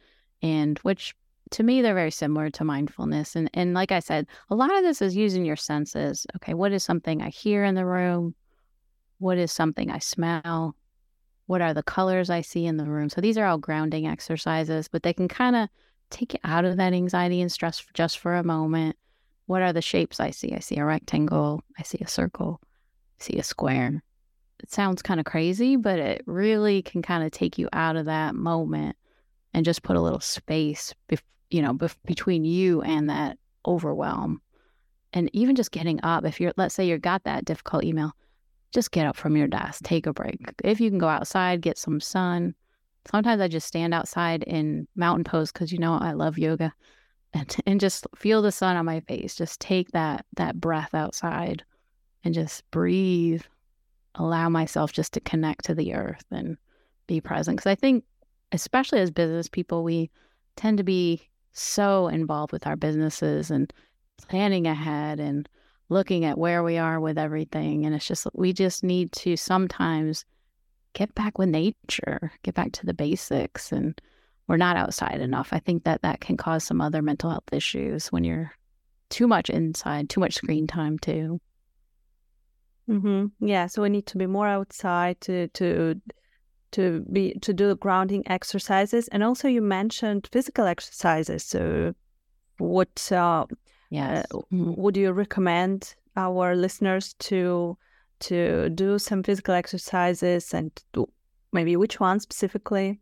and 0.43 0.79
which 0.81 1.15
to 1.53 1.63
me, 1.63 1.83
they're 1.83 1.95
very 1.95 2.11
similar 2.11 2.51
to 2.51 2.65
mindfulness. 2.65 3.37
And, 3.37 3.51
and 3.55 3.75
like 3.75 3.93
I 3.93 4.01
said, 4.01 4.27
a 4.51 4.55
lot 4.55 4.75
of 4.75 4.83
this 4.83 5.03
is 5.03 5.15
using 5.15 5.45
your 5.45 5.57
senses. 5.57 6.27
Okay. 6.37 6.55
What 6.55 6.73
is 6.73 6.83
something 6.83 7.23
I 7.23 7.29
hear 7.29 7.63
in 7.65 7.75
the 7.75 7.85
room? 7.85 8.35
What 9.19 9.39
is 9.39 9.53
something 9.53 9.91
I 9.91 9.99
smell? 9.99 10.75
What 11.47 11.61
are 11.61 11.75
the 11.75 11.83
colors 11.83 12.31
I 12.31 12.41
see 12.41 12.67
in 12.67 12.79
the 12.79 12.87
room? 12.87 13.09
So 13.09 13.21
these 13.21 13.37
are 13.37 13.45
all 13.45 13.59
grounding 13.59 14.07
exercises, 14.07 14.89
but 14.89 15.03
they 15.03 15.13
can 15.13 15.29
kind 15.29 15.55
of 15.55 15.69
take 16.13 16.35
it 16.35 16.41
out 16.45 16.65
of 16.65 16.77
that 16.77 16.93
anxiety 16.93 17.41
and 17.41 17.51
stress 17.51 17.85
just 17.95 18.19
for 18.19 18.35
a 18.35 18.45
moment. 18.45 18.97
What 19.47 19.63
are 19.63 19.73
the 19.73 19.83
shapes 19.83 20.21
I 20.21 20.31
see? 20.31 20.53
I 20.53 20.61
see 20.61 20.77
a 20.77 20.85
rectangle, 20.85 21.65
I 21.79 21.83
see 21.83 21.99
a 22.01 22.07
circle, 22.07 22.61
I 23.21 23.25
see 23.25 23.39
a 23.39 23.43
square 23.43 24.03
it 24.63 24.71
sounds 24.71 25.03
kind 25.03 25.19
of 25.19 25.27
crazy, 25.27 25.77
but 25.77 25.99
it 25.99 26.23
really 26.27 26.83
can 26.83 27.03
kind 27.03 27.25
of 27.25 27.33
take 27.33 27.59
you 27.59 27.69
out 27.73 27.97
of 27.97 28.07
that 28.07 28.35
moment 28.35 28.97
and 29.53 29.65
just 29.65 29.83
put 29.83 29.97
a 29.97 30.01
little 30.01 30.21
space, 30.21 30.95
bef- 31.09 31.21
you 31.51 31.61
know, 31.61 31.75
bef- 31.75 31.97
between 32.07 32.45
you 32.45 32.81
and 32.83 33.11
that 33.11 33.39
overwhelm. 33.67 34.41
And 35.13 35.29
even 35.35 35.57
just 35.57 35.73
getting 35.73 36.01
up, 36.03 36.25
if 36.25 36.41
you're, 36.41 36.53
let's 36.57 36.75
say 36.75 36.87
you 36.87 36.97
got 36.97 37.25
that 37.25 37.45
difficult 37.45 37.85
email, 37.85 38.13
just 38.73 38.93
get 38.93 39.07
up 39.07 39.17
from 39.17 39.37
your 39.37 39.49
desk, 39.49 39.83
take 39.85 40.07
a 40.07 40.13
break. 40.13 40.41
If 40.65 40.81
you 40.81 40.89
can 40.89 40.99
go 40.99 41.09
outside, 41.09 41.61
get 41.61 41.77
some 41.77 42.01
sun. 42.01 42.55
Sometimes 43.11 43.41
I 43.41 43.49
just 43.49 43.67
stand 43.67 43.95
outside 43.95 44.43
in 44.45 44.87
mountain 44.95 45.25
pose 45.25 45.51
because 45.53 45.73
you 45.73 45.79
know 45.79 45.95
I 45.95 46.13
love 46.13 46.39
yoga, 46.39 46.73
and 47.35 47.57
and 47.67 47.81
just 47.81 48.07
feel 48.17 48.43
the 48.43 48.53
sun 48.53 48.77
on 48.77 48.85
my 48.85 49.01
face. 49.01 49.35
Just 49.35 49.61
take 49.61 49.91
that 49.93 50.27
that 50.37 50.61
breath 50.61 50.95
outside, 50.95 51.65
and 52.25 52.35
just 52.35 52.69
breathe 52.71 53.43
allow 54.15 54.49
myself 54.49 54.93
just 54.93 55.13
to 55.15 55.21
connect 55.21 55.65
to 55.65 55.75
the 55.75 55.95
earth 55.95 56.25
and 56.31 56.57
be 57.07 57.21
present. 57.21 57.57
Because 57.57 57.71
I 57.71 57.75
think, 57.75 58.05
especially 58.53 59.01
as 59.01 59.11
business 59.11 59.49
people, 59.49 59.85
we 59.85 60.11
tend 60.57 60.79
to 60.79 60.85
be 60.85 61.29
so 61.53 62.09
involved 62.09 62.53
with 62.53 62.67
our 62.67 62.77
businesses 62.77 63.51
and 63.51 63.73
planning 64.29 64.67
ahead 64.67 65.21
and 65.21 65.49
looking 65.89 66.25
at 66.25 66.39
where 66.39 66.63
we 66.63 66.79
are 66.79 67.01
with 67.01 67.19
everything. 67.19 67.85
And 67.85 67.95
it's 67.95 68.07
just, 68.07 68.27
we 68.35 68.53
just 68.53 68.85
need 68.85 69.13
to 69.13 69.37
sometimes 69.37 70.25
get 70.95 71.15
back 71.15 71.39
with 71.39 71.49
nature, 71.49 72.33
get 72.43 72.55
back 72.55 72.73
to 72.73 72.87
the 72.87 72.95
basics. 72.95 73.73
And 73.73 74.01
we're 74.47 74.57
not 74.57 74.77
outside 74.77 75.21
enough. 75.21 75.49
I 75.53 75.59
think 75.59 75.85
that 75.85 76.03
that 76.03 76.21
can 76.21 76.37
cause 76.37 76.65
some 76.65 76.81
other 76.81 77.03
mental 77.03 77.31
health 77.31 77.53
issues 77.53 78.09
when 78.09 78.25
you're 78.25 78.53
too 79.09 79.27
much 79.27 79.51
inside, 79.51 80.09
too 80.09 80.21
much 80.21 80.35
screen 80.35 80.67
time, 80.67 80.99
too. 80.99 81.41
Mm-hmm. 82.89 83.47
Yeah, 83.47 83.67
so 83.67 83.83
we 83.83 83.89
need 83.89 84.07
to 84.07 84.19
be 84.19 84.27
more 84.27 84.49
outside 84.49 85.21
to 85.23 85.49
to 85.49 86.01
to 86.73 87.05
be 87.13 87.35
to 87.41 87.53
do 87.53 87.77
grounding 87.77 88.25
exercises, 88.27 89.09
and 89.09 89.23
also 89.23 89.47
you 89.47 89.63
mentioned 89.63 90.29
physical 90.33 90.67
exercises. 90.67 91.45
So, 91.45 91.95
what 92.59 93.13
uh, 93.13 93.47
yes. 93.91 94.27
Uh, 94.35 94.41
would 94.51 94.97
you 94.97 95.13
recommend 95.13 95.95
our 96.17 96.57
listeners 96.57 97.15
to 97.21 97.79
to 98.23 98.69
do 98.71 98.99
some 98.99 99.23
physical 99.23 99.55
exercises, 99.55 100.55
and 100.55 100.71
do, 100.93 101.09
maybe 101.53 101.77
which 101.77 102.01
one 102.01 102.21
specifically? 102.21 103.01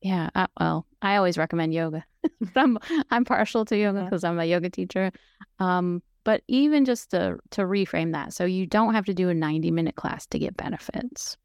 Yeah, 0.00 0.30
uh, 0.34 0.48
well, 0.58 0.86
I 1.00 1.16
always 1.16 1.38
recommend 1.38 1.74
yoga. 1.74 2.04
I'm 2.56 2.78
I'm 3.10 3.24
partial 3.24 3.64
to 3.66 3.76
yoga 3.76 4.04
because 4.04 4.24
I'm 4.24 4.38
a 4.38 4.44
yoga 4.44 4.70
teacher. 4.70 5.12
Um, 5.58 6.02
but 6.24 6.42
even 6.48 6.84
just 6.84 7.10
to, 7.10 7.38
to 7.50 7.62
reframe 7.62 8.12
that, 8.12 8.32
so 8.32 8.44
you 8.44 8.66
don't 8.66 8.94
have 8.94 9.06
to 9.06 9.14
do 9.14 9.28
a 9.28 9.34
90 9.34 9.70
minute 9.70 9.96
class 9.96 10.26
to 10.26 10.38
get 10.38 10.56
benefits. 10.56 11.36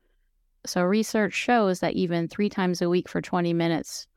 So 0.66 0.84
research 0.84 1.34
shows 1.34 1.80
that 1.80 1.94
even 1.94 2.28
three 2.28 2.50
times 2.50 2.82
a 2.82 2.90
week 2.90 3.10
for 3.10 3.22
20 3.22 3.54
minutes, 3.54 4.08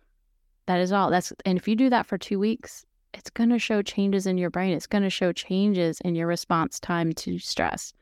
that 0.67 0.81
is 0.81 0.93
all. 0.93 1.11
That's 1.11 1.33
and 1.45 1.59
if 1.59 1.67
you 1.67 1.77
do 1.77 1.91
that 1.91 2.07
for 2.07 2.19
two 2.19 2.39
weeks, 2.39 2.85
it's 3.15 3.31
going 3.31 3.51
to 3.51 3.59
show 3.59 3.83
changes 3.83 4.27
in 4.27 4.39
your 4.39 4.51
brain. 4.51 4.73
It's 4.73 4.87
going 4.87 5.03
to 5.03 5.11
show 5.11 5.33
changes 5.33 6.01
in 6.03 6.15
your 6.15 6.27
response 6.27 6.79
time 6.79 7.13
to 7.15 7.39
stress. 7.39 7.93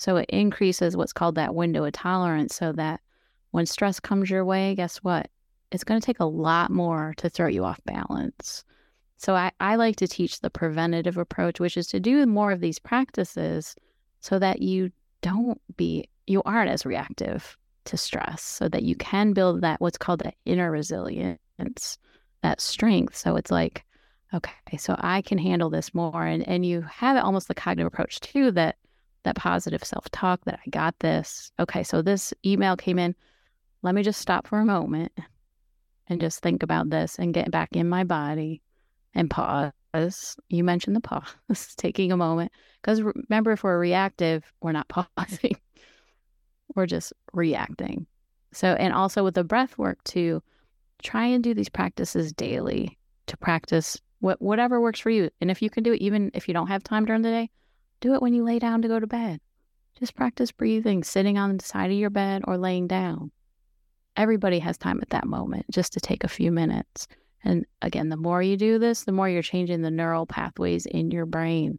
So 0.00 0.16
it 0.16 0.30
increases 0.30 0.96
what's 0.96 1.12
called 1.12 1.34
that 1.34 1.54
window 1.54 1.84
of 1.84 1.92
tolerance 1.92 2.54
so 2.54 2.72
that 2.72 3.02
when 3.50 3.66
stress 3.66 4.00
comes 4.00 4.30
your 4.30 4.46
way, 4.46 4.74
guess 4.74 4.96
what? 4.98 5.28
It's 5.72 5.84
going 5.84 6.00
to 6.00 6.04
take 6.04 6.20
a 6.20 6.24
lot 6.24 6.70
more 6.70 7.12
to 7.18 7.28
throw 7.28 7.48
you 7.48 7.66
off 7.66 7.78
balance. 7.84 8.64
So 9.18 9.34
I, 9.34 9.52
I 9.60 9.76
like 9.76 9.96
to 9.96 10.08
teach 10.08 10.40
the 10.40 10.48
preventative 10.48 11.18
approach, 11.18 11.60
which 11.60 11.76
is 11.76 11.86
to 11.88 12.00
do 12.00 12.24
more 12.24 12.50
of 12.50 12.60
these 12.60 12.78
practices 12.78 13.76
so 14.20 14.38
that 14.38 14.62
you 14.62 14.90
don't 15.20 15.60
be, 15.76 16.08
you 16.26 16.42
aren't 16.46 16.70
as 16.70 16.86
reactive 16.86 17.58
to 17.84 17.98
stress, 17.98 18.40
so 18.40 18.70
that 18.70 18.84
you 18.84 18.96
can 18.96 19.34
build 19.34 19.60
that 19.60 19.82
what's 19.82 19.98
called 19.98 20.20
that 20.20 20.34
inner 20.46 20.70
resilience, 20.70 21.98
that 22.42 22.62
strength. 22.62 23.16
So 23.18 23.36
it's 23.36 23.50
like, 23.50 23.84
okay, 24.32 24.78
so 24.78 24.96
I 24.98 25.20
can 25.20 25.36
handle 25.36 25.68
this 25.68 25.92
more. 25.92 26.24
And 26.24 26.46
and 26.48 26.64
you 26.64 26.80
have 26.80 27.22
almost 27.22 27.48
the 27.48 27.54
cognitive 27.54 27.92
approach 27.92 28.20
too, 28.20 28.50
that 28.52 28.76
that 29.24 29.36
positive 29.36 29.84
self-talk 29.84 30.44
that 30.44 30.60
I 30.64 30.70
got 30.70 30.98
this. 31.00 31.52
Okay, 31.58 31.82
so 31.82 32.02
this 32.02 32.32
email 32.44 32.76
came 32.76 32.98
in. 32.98 33.14
Let 33.82 33.94
me 33.94 34.02
just 34.02 34.20
stop 34.20 34.46
for 34.46 34.58
a 34.58 34.64
moment 34.64 35.12
and 36.06 36.20
just 36.20 36.40
think 36.40 36.62
about 36.62 36.90
this 36.90 37.18
and 37.18 37.34
get 37.34 37.50
back 37.50 37.70
in 37.72 37.88
my 37.88 38.04
body 38.04 38.62
and 39.14 39.30
pause. 39.30 39.72
You 40.48 40.64
mentioned 40.64 40.96
the 40.96 41.00
pause, 41.00 41.74
taking 41.76 42.12
a 42.12 42.16
moment. 42.16 42.52
Because 42.80 43.02
remember, 43.02 43.52
if 43.52 43.62
we're 43.62 43.78
reactive, 43.78 44.52
we're 44.60 44.72
not 44.72 44.88
pausing, 45.16 45.56
we're 46.74 46.86
just 46.86 47.12
reacting. 47.32 48.06
So, 48.52 48.74
and 48.74 48.92
also 48.92 49.24
with 49.24 49.34
the 49.34 49.44
breath 49.44 49.78
work 49.78 50.02
too, 50.04 50.42
try 51.02 51.26
and 51.26 51.42
do 51.42 51.54
these 51.54 51.68
practices 51.68 52.32
daily 52.32 52.98
to 53.26 53.36
practice 53.36 54.00
what, 54.18 54.40
whatever 54.42 54.80
works 54.80 55.00
for 55.00 55.10
you. 55.10 55.30
And 55.40 55.50
if 55.50 55.62
you 55.62 55.70
can 55.70 55.82
do 55.82 55.92
it, 55.92 56.00
even 56.00 56.30
if 56.34 56.48
you 56.48 56.54
don't 56.54 56.66
have 56.66 56.82
time 56.82 57.04
during 57.04 57.22
the 57.22 57.30
day, 57.30 57.50
do 58.00 58.14
it 58.14 58.22
when 58.22 58.34
you 58.34 58.44
lay 58.44 58.58
down 58.58 58.82
to 58.82 58.88
go 58.88 58.98
to 58.98 59.06
bed. 59.06 59.40
Just 59.98 60.14
practice 60.14 60.50
breathing, 60.52 61.04
sitting 61.04 61.38
on 61.38 61.56
the 61.56 61.64
side 61.64 61.90
of 61.90 61.96
your 61.96 62.10
bed 62.10 62.42
or 62.46 62.56
laying 62.56 62.86
down. 62.86 63.30
Everybody 64.16 64.58
has 64.58 64.78
time 64.78 64.98
at 65.02 65.10
that 65.10 65.26
moment 65.26 65.66
just 65.70 65.92
to 65.92 66.00
take 66.00 66.24
a 66.24 66.28
few 66.28 66.50
minutes. 66.50 67.06
And 67.44 67.64
again, 67.82 68.08
the 68.08 68.16
more 68.16 68.42
you 68.42 68.56
do 68.56 68.78
this, 68.78 69.04
the 69.04 69.12
more 69.12 69.28
you're 69.28 69.42
changing 69.42 69.82
the 69.82 69.90
neural 69.90 70.26
pathways 70.26 70.86
in 70.86 71.10
your 71.10 71.26
brain 71.26 71.78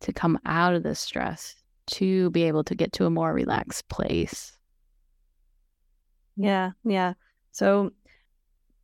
to 0.00 0.12
come 0.12 0.38
out 0.44 0.74
of 0.74 0.82
this 0.82 1.00
stress 1.00 1.56
to 1.86 2.30
be 2.30 2.44
able 2.44 2.64
to 2.64 2.74
get 2.74 2.92
to 2.92 3.06
a 3.06 3.10
more 3.10 3.32
relaxed 3.32 3.88
place. 3.88 4.52
Yeah, 6.36 6.72
yeah. 6.84 7.14
So 7.52 7.92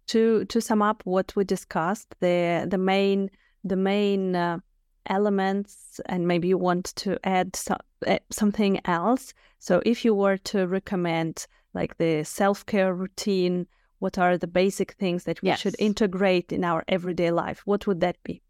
to 0.09 0.45
to 0.47 0.61
sum 0.61 0.83
up 0.83 1.03
what 1.05 1.35
we 1.37 1.45
discussed, 1.45 2.15
the 2.21 2.67
the 2.69 2.79
main 2.79 3.31
the 3.65 3.77
main 3.77 4.35
uh, 4.35 4.59
elements, 5.06 6.00
and 6.06 6.26
maybe 6.26 6.49
you 6.49 6.59
want 6.59 6.87
to 6.97 7.18
add 7.25 7.56
so, 7.56 7.76
uh, 8.06 8.18
something 8.30 8.80
else. 8.85 9.32
So 9.59 9.82
if 9.85 10.04
you 10.04 10.14
were 10.14 10.37
to 10.38 10.66
recommend 10.66 11.47
like 11.75 11.97
the 11.99 12.25
self 12.25 12.66
care 12.66 12.94
routine 12.94 13.66
what 14.02 14.18
are 14.18 14.37
the 14.37 14.49
basic 14.49 14.94
things 14.94 15.23
that 15.25 15.40
we 15.42 15.47
yes. 15.47 15.61
should 15.61 15.76
integrate 15.78 16.52
in 16.52 16.64
our 16.64 16.82
everyday 16.88 17.30
life? 17.30 17.62
What 17.66 17.87
would 17.87 18.00
that 18.00 18.16
be? 18.25 18.42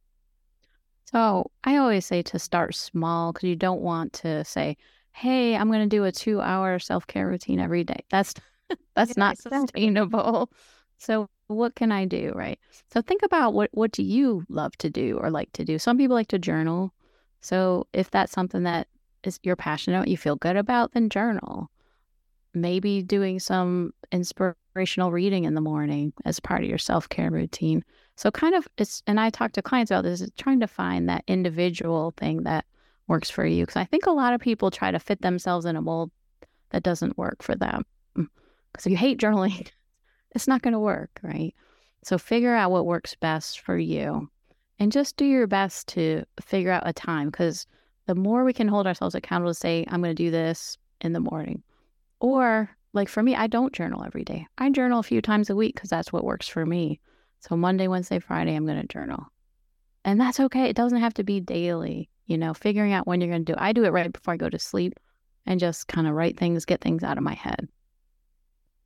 So 1.04 1.50
I 1.62 1.76
always 1.76 2.06
say 2.06 2.22
to 2.22 2.38
start 2.38 2.74
small 2.74 3.34
because 3.34 3.50
you 3.50 3.56
don't 3.56 3.82
want 3.82 4.14
to 4.24 4.46
say, 4.46 4.78
"Hey, 5.12 5.54
I'm 5.54 5.68
going 5.68 5.86
to 5.86 5.96
do 5.96 6.04
a 6.04 6.10
two-hour 6.10 6.78
self-care 6.78 7.28
routine 7.28 7.60
every 7.60 7.84
day." 7.84 8.02
That's 8.10 8.32
that's 8.96 9.10
yeah, 9.10 9.24
not 9.24 9.34
exactly. 9.34 9.60
sustainable. 9.60 10.50
So 10.96 11.28
what 11.52 11.74
can 11.74 11.92
I 11.92 12.04
do, 12.04 12.32
right? 12.34 12.58
So 12.92 13.02
think 13.02 13.22
about 13.22 13.54
what 13.54 13.70
what 13.72 13.92
do 13.92 14.02
you 14.02 14.44
love 14.48 14.76
to 14.78 14.90
do 14.90 15.18
or 15.18 15.30
like 15.30 15.52
to 15.52 15.64
do? 15.64 15.78
Some 15.78 15.98
people 15.98 16.14
like 16.14 16.28
to 16.28 16.38
journal. 16.38 16.92
So 17.40 17.86
if 17.92 18.10
that's 18.10 18.32
something 18.32 18.62
that 18.64 18.88
is 19.24 19.38
you're 19.42 19.56
passionate, 19.56 20.08
you 20.08 20.16
feel 20.16 20.36
good 20.36 20.56
about, 20.56 20.92
then 20.92 21.08
journal 21.08 21.70
maybe 22.54 23.02
doing 23.02 23.38
some 23.38 23.92
inspirational 24.10 25.10
reading 25.10 25.44
in 25.44 25.54
the 25.54 25.60
morning 25.60 26.12
as 26.24 26.40
part 26.40 26.62
of 26.62 26.68
your 26.68 26.78
self 26.78 27.08
care 27.08 27.30
routine. 27.30 27.84
So, 28.16 28.30
kind 28.30 28.54
of, 28.54 28.68
it's, 28.76 29.02
and 29.06 29.18
I 29.18 29.30
talk 29.30 29.52
to 29.52 29.62
clients 29.62 29.90
about 29.90 30.04
this, 30.04 30.20
is 30.20 30.30
trying 30.36 30.60
to 30.60 30.66
find 30.66 31.08
that 31.08 31.24
individual 31.26 32.12
thing 32.16 32.42
that 32.42 32.66
works 33.08 33.30
for 33.30 33.44
you. 33.44 33.64
Because 33.64 33.76
I 33.76 33.84
think 33.84 34.06
a 34.06 34.10
lot 34.10 34.34
of 34.34 34.40
people 34.40 34.70
try 34.70 34.90
to 34.90 34.98
fit 34.98 35.22
themselves 35.22 35.66
in 35.66 35.76
a 35.76 35.82
mold 35.82 36.10
that 36.70 36.82
doesn't 36.82 37.18
work 37.18 37.42
for 37.42 37.54
them. 37.54 37.84
Mm. 38.16 38.28
Because 38.72 38.86
if 38.86 38.90
you 38.90 38.96
hate 38.96 39.18
journaling, 39.18 39.68
it's 40.34 40.48
not 40.48 40.62
going 40.62 40.72
to 40.72 40.78
work, 40.78 41.20
right? 41.22 41.54
So, 42.02 42.18
figure 42.18 42.54
out 42.54 42.70
what 42.70 42.86
works 42.86 43.14
best 43.14 43.60
for 43.60 43.76
you 43.76 44.30
and 44.78 44.90
just 44.90 45.16
do 45.16 45.24
your 45.24 45.46
best 45.46 45.88
to 45.88 46.24
figure 46.40 46.72
out 46.72 46.82
a 46.86 46.92
time. 46.92 47.30
Because 47.30 47.66
the 48.06 48.14
more 48.14 48.44
we 48.44 48.52
can 48.52 48.68
hold 48.68 48.86
ourselves 48.86 49.14
accountable 49.14 49.52
to 49.52 49.58
say, 49.58 49.84
I'm 49.88 50.02
going 50.02 50.14
to 50.14 50.22
do 50.22 50.30
this 50.30 50.78
in 51.00 51.12
the 51.12 51.20
morning 51.20 51.62
or 52.22 52.70
like 52.92 53.08
for 53.08 53.22
me, 53.22 53.34
I 53.34 53.48
don't 53.48 53.72
journal 53.72 54.04
every 54.04 54.24
day. 54.24 54.46
I 54.56 54.70
journal 54.70 55.00
a 55.00 55.02
few 55.02 55.20
times 55.20 55.50
a 55.50 55.56
week 55.56 55.74
because 55.74 55.90
that's 55.90 56.12
what 56.12 56.24
works 56.24 56.48
for 56.48 56.64
me. 56.64 57.00
So 57.40 57.56
Monday, 57.56 57.88
Wednesday, 57.88 58.20
Friday, 58.20 58.54
I'm 58.54 58.64
going 58.64 58.80
to 58.80 58.86
journal. 58.86 59.26
And 60.04 60.20
that's 60.20 60.38
okay. 60.38 60.68
It 60.68 60.76
doesn't 60.76 61.00
have 61.00 61.14
to 61.14 61.24
be 61.24 61.40
daily, 61.40 62.08
you 62.26 62.38
know, 62.38 62.54
figuring 62.54 62.92
out 62.92 63.06
when 63.06 63.20
you're 63.20 63.30
going 63.30 63.44
to 63.44 63.52
do 63.52 63.56
it. 63.56 63.62
I 63.62 63.72
do 63.72 63.84
it 63.84 63.90
right 63.90 64.12
before 64.12 64.34
I 64.34 64.36
go 64.36 64.48
to 64.48 64.58
sleep 64.58 64.94
and 65.46 65.58
just 65.58 65.88
kind 65.88 66.06
of 66.06 66.14
write 66.14 66.38
things, 66.38 66.64
get 66.64 66.80
things 66.80 67.02
out 67.02 67.18
of 67.18 67.24
my 67.24 67.34
head. 67.34 67.68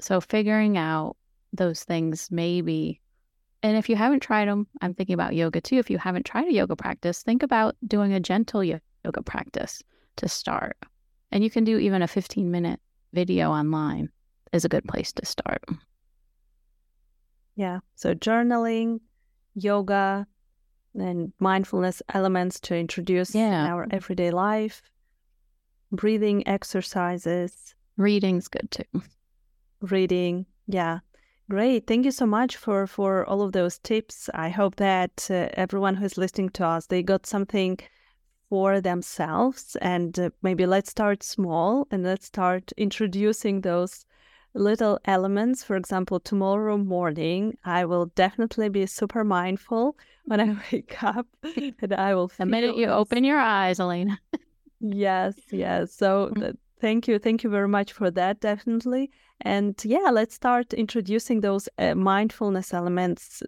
So 0.01 0.23
figuring 0.23 0.79
out 0.79 1.17
those 1.57 1.85
things 1.85 2.29
maybe 2.31 3.01
and 3.63 3.77
if 3.77 3.89
you 3.89 3.97
haven't 3.97 4.21
tried 4.21 4.47
them, 4.47 4.69
I'm 4.81 4.95
thinking 4.95 5.15
about 5.15 5.35
yoga 5.35 5.61
too. 5.61 5.79
If 5.79 5.91
you 5.91 5.99
haven't 5.99 6.25
tried 6.25 6.47
a 6.47 6.53
yoga 6.53 6.77
practice, 6.77 7.23
think 7.23 7.43
about 7.43 7.75
doing 7.85 8.13
a 8.13 8.21
gentle 8.21 8.63
yoga 8.63 9.23
practice 9.25 9.83
to 10.17 10.29
start. 10.29 10.77
And 11.33 11.43
you 11.43 11.51
can 11.51 11.65
do 11.65 11.77
even 11.79 12.03
a 12.03 12.07
15 12.07 12.51
minute 12.51 12.81
video 13.13 13.51
online 13.51 14.11
is 14.53 14.65
a 14.65 14.69
good 14.69 14.85
place 14.85 15.13
to 15.15 15.27
start. 15.27 15.65
Yeah. 17.57 17.81
So 17.97 18.15
journaling, 18.15 19.01
yoga, 19.55 20.27
and 20.95 21.33
mindfulness 21.41 22.03
elements 22.15 22.61
to 22.61 22.77
introduce 22.77 23.35
yeah. 23.35 23.65
in 23.65 23.71
our 23.73 23.87
everyday 23.91 24.31
life, 24.31 24.83
breathing 25.91 26.47
exercises. 26.47 27.75
Reading's 27.97 28.49
good 28.49 28.71
too. 28.71 29.03
Reading. 29.81 30.47
Yeah. 30.69 31.01
Great. 31.49 31.87
Thank 31.87 32.05
you 32.05 32.11
so 32.11 32.27
much 32.27 32.57
for 32.57 32.87
for 32.87 33.25
all 33.25 33.43
of 33.43 33.53
those 33.53 33.79
tips. 33.79 34.29
I 34.35 34.49
hope 34.49 34.77
that 34.77 35.29
uh, 35.31 35.49
everyone 35.55 35.95
who's 35.95 36.19
listening 36.19 36.51
to 36.51 36.67
us 36.67 36.87
they 36.87 37.03
got 37.03 37.27
something 37.27 37.79
for 38.49 38.81
themselves 38.81 39.77
and 39.81 40.19
uh, 40.19 40.31
maybe 40.43 40.67
let's 40.67 40.91
start 40.91 41.23
small 41.23 41.87
and 41.91 42.05
let's 42.05 42.27
start 42.27 42.73
introducing 42.77 43.61
those 43.61 44.05
little 44.55 44.99
elements 45.05 45.63
for 45.63 45.77
example 45.77 46.19
tomorrow 46.19 46.79
morning 46.79 47.57
i 47.65 47.85
will 47.85 48.07
definitely 48.15 48.69
be 48.69 48.87
super 48.87 49.23
mindful 49.23 49.97
when 50.25 50.41
i 50.41 50.57
wake 50.73 51.03
up 51.03 51.27
and 51.81 51.93
i 51.93 52.15
will 52.15 52.29
the 52.39 52.47
minute 52.47 52.77
you 52.77 52.87
open 52.87 53.23
your 53.23 53.39
eyes 53.39 53.79
elena 53.81 54.19
yes 54.81 55.35
yes 55.51 55.93
so 55.93 56.31
mm-hmm. 56.37 56.53
Thank 56.81 57.09
you 57.09 57.19
thank 57.19 57.43
you 57.43 57.51
very 57.51 57.69
much 57.69 57.93
for 57.93 58.11
that 58.11 58.41
definitely. 58.41 59.11
And 59.41 59.75
yeah 59.85 60.11
let's 60.13 60.35
start 60.35 60.73
introducing 60.73 61.41
those 61.41 61.69
uh, 61.79 61.95
mindfulness 61.95 62.73
elements 62.73 63.43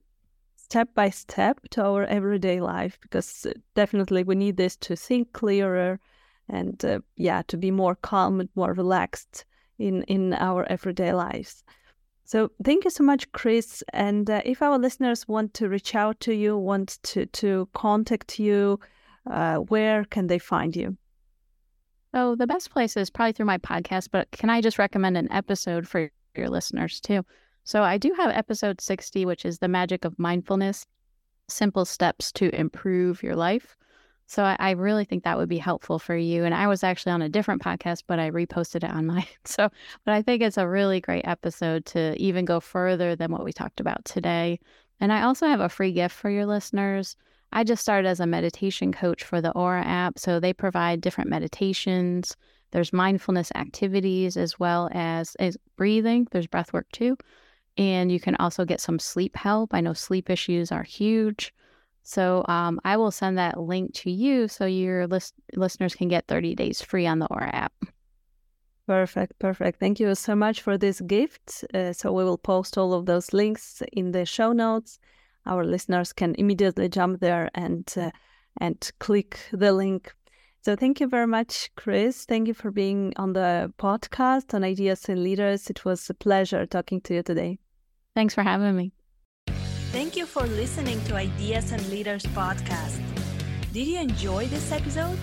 step 0.56 0.88
by 0.94 1.10
step 1.10 1.60
to 1.70 1.82
our 1.82 2.04
everyday 2.04 2.60
life 2.60 2.98
because 3.00 3.46
uh, 3.46 3.52
definitely 3.74 4.22
we 4.22 4.34
need 4.34 4.56
this 4.56 4.76
to 4.76 4.94
think 4.96 5.32
clearer 5.32 5.98
and 6.48 6.84
uh, 6.84 7.00
yeah 7.16 7.42
to 7.48 7.56
be 7.56 7.70
more 7.70 7.94
calm 7.94 8.40
and 8.40 8.48
more 8.54 8.72
relaxed 8.72 9.44
in 9.78 10.02
in 10.04 10.34
our 10.34 10.66
everyday 10.70 11.12
lives. 11.12 11.64
So 12.24 12.50
thank 12.62 12.84
you 12.84 12.90
so 12.90 13.04
much 13.04 13.32
chris. 13.32 13.82
And 13.94 14.28
uh, 14.28 14.42
if 14.44 14.60
our 14.60 14.78
listeners 14.78 15.26
want 15.26 15.54
to 15.54 15.68
reach 15.68 15.94
out 15.94 16.20
to 16.20 16.34
you 16.34 16.58
want 16.58 16.98
to 17.04 17.26
to 17.26 17.68
contact 17.72 18.38
you 18.38 18.78
uh, 19.30 19.56
where 19.56 20.04
can 20.04 20.26
they 20.26 20.38
find 20.38 20.76
you 20.76 20.96
so 22.14 22.34
the 22.34 22.46
best 22.46 22.70
place 22.70 22.96
is 22.96 23.10
probably 23.10 23.32
through 23.32 23.46
my 23.46 23.58
podcast 23.58 24.08
but 24.10 24.30
can 24.30 24.50
i 24.50 24.60
just 24.60 24.78
recommend 24.78 25.16
an 25.16 25.30
episode 25.32 25.86
for 25.86 26.10
your 26.34 26.48
listeners 26.48 27.00
too 27.00 27.24
so 27.68 27.82
I 27.82 27.98
do 27.98 28.14
have 28.16 28.30
episode 28.30 28.80
60, 28.80 29.26
which 29.26 29.44
is 29.44 29.58
the 29.58 29.68
magic 29.68 30.06
of 30.06 30.18
mindfulness, 30.18 30.86
simple 31.48 31.84
steps 31.84 32.32
to 32.32 32.48
improve 32.58 33.22
your 33.22 33.36
life. 33.36 33.76
So 34.24 34.42
I, 34.42 34.56
I, 34.58 34.70
really 34.70 35.04
think 35.04 35.24
that 35.24 35.36
would 35.36 35.50
be 35.50 35.58
helpful 35.58 35.98
for 35.98 36.16
you. 36.16 36.44
And 36.44 36.54
I 36.54 36.66
was 36.66 36.82
actually 36.82 37.12
on 37.12 37.20
a 37.20 37.28
different 37.28 37.60
podcast, 37.60 38.04
but 38.06 38.18
I 38.18 38.30
reposted 38.30 38.84
it 38.84 38.90
on 38.90 39.04
mine. 39.04 39.26
So, 39.44 39.68
but 40.06 40.14
I 40.14 40.22
think 40.22 40.40
it's 40.40 40.56
a 40.56 40.66
really 40.66 40.98
great 40.98 41.26
episode 41.26 41.84
to 41.86 42.16
even 42.16 42.46
go 42.46 42.58
further 42.58 43.14
than 43.14 43.30
what 43.30 43.44
we 43.44 43.52
talked 43.52 43.80
about 43.80 44.02
today. 44.06 44.60
And 44.98 45.12
I 45.12 45.24
also 45.24 45.46
have 45.46 45.60
a 45.60 45.68
free 45.68 45.92
gift 45.92 46.14
for 46.16 46.30
your 46.30 46.46
listeners. 46.46 47.16
I 47.52 47.64
just 47.64 47.82
started 47.82 48.08
as 48.08 48.20
a 48.20 48.26
meditation 48.26 48.92
coach 48.92 49.24
for 49.24 49.40
the 49.40 49.52
Aura 49.52 49.82
app. 49.82 50.18
So 50.18 50.38
they 50.38 50.52
provide 50.52 51.00
different 51.00 51.30
meditations. 51.30 52.36
There's 52.70 52.92
mindfulness 52.92 53.50
activities 53.54 54.36
as 54.36 54.58
well 54.58 54.90
as, 54.92 55.34
as 55.36 55.56
breathing. 55.76 56.28
There's 56.30 56.46
breath 56.46 56.72
work 56.72 56.86
too. 56.92 57.16
And 57.76 58.10
you 58.12 58.20
can 58.20 58.36
also 58.36 58.64
get 58.64 58.80
some 58.80 58.98
sleep 58.98 59.36
help. 59.36 59.72
I 59.72 59.80
know 59.80 59.92
sleep 59.94 60.28
issues 60.28 60.72
are 60.72 60.82
huge. 60.82 61.54
So 62.02 62.44
um, 62.48 62.80
I 62.84 62.96
will 62.96 63.10
send 63.10 63.38
that 63.38 63.60
link 63.60 63.94
to 63.94 64.10
you 64.10 64.48
so 64.48 64.66
your 64.66 65.06
list- 65.06 65.34
listeners 65.54 65.94
can 65.94 66.08
get 66.08 66.26
30 66.26 66.54
days 66.54 66.80
free 66.82 67.06
on 67.06 67.18
the 67.18 67.26
Aura 67.26 67.54
app. 67.54 67.72
Perfect, 68.86 69.38
perfect. 69.38 69.78
Thank 69.78 70.00
you 70.00 70.14
so 70.14 70.34
much 70.34 70.62
for 70.62 70.78
this 70.78 71.02
gift. 71.02 71.64
Uh, 71.74 71.92
so 71.92 72.10
we 72.10 72.24
will 72.24 72.38
post 72.38 72.78
all 72.78 72.94
of 72.94 73.04
those 73.04 73.34
links 73.34 73.82
in 73.92 74.12
the 74.12 74.24
show 74.24 74.52
notes. 74.52 74.98
Our 75.48 75.64
listeners 75.64 76.12
can 76.12 76.34
immediately 76.38 76.88
jump 76.88 77.20
there 77.20 77.50
and 77.54 77.92
uh, 77.96 78.10
and 78.60 78.90
click 78.98 79.40
the 79.52 79.72
link. 79.72 80.14
So 80.62 80.76
thank 80.76 81.00
you 81.00 81.08
very 81.08 81.26
much, 81.26 81.70
Chris. 81.76 82.24
Thank 82.24 82.48
you 82.48 82.54
for 82.54 82.70
being 82.70 83.12
on 83.16 83.32
the 83.32 83.72
podcast 83.78 84.54
on 84.54 84.64
Ideas 84.64 85.08
and 85.08 85.22
Leaders. 85.22 85.70
It 85.70 85.84
was 85.84 86.10
a 86.10 86.14
pleasure 86.14 86.66
talking 86.66 87.00
to 87.02 87.14
you 87.14 87.22
today. 87.22 87.58
Thanks 88.14 88.34
for 88.34 88.42
having 88.42 88.76
me. 88.76 88.92
Thank 89.92 90.16
you 90.16 90.26
for 90.26 90.42
listening 90.42 91.02
to 91.04 91.14
Ideas 91.14 91.72
and 91.72 91.88
Leaders 91.88 92.24
podcast. 92.24 93.00
Did 93.72 93.86
you 93.86 94.00
enjoy 94.00 94.46
this 94.48 94.70
episode? 94.72 95.18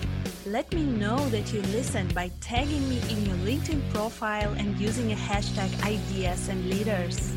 Let 0.46 0.72
me 0.72 0.84
know 0.84 1.28
that 1.28 1.52
you 1.52 1.60
listened 1.62 2.14
by 2.14 2.30
tagging 2.40 2.88
me 2.88 3.00
in 3.10 3.26
your 3.26 3.36
LinkedIn 3.36 3.92
profile 3.92 4.52
and 4.54 4.78
using 4.78 5.12
a 5.12 5.16
hashtag 5.16 5.70
Ideas 5.84 6.48
and 6.48 6.68
Leaders. 6.70 7.36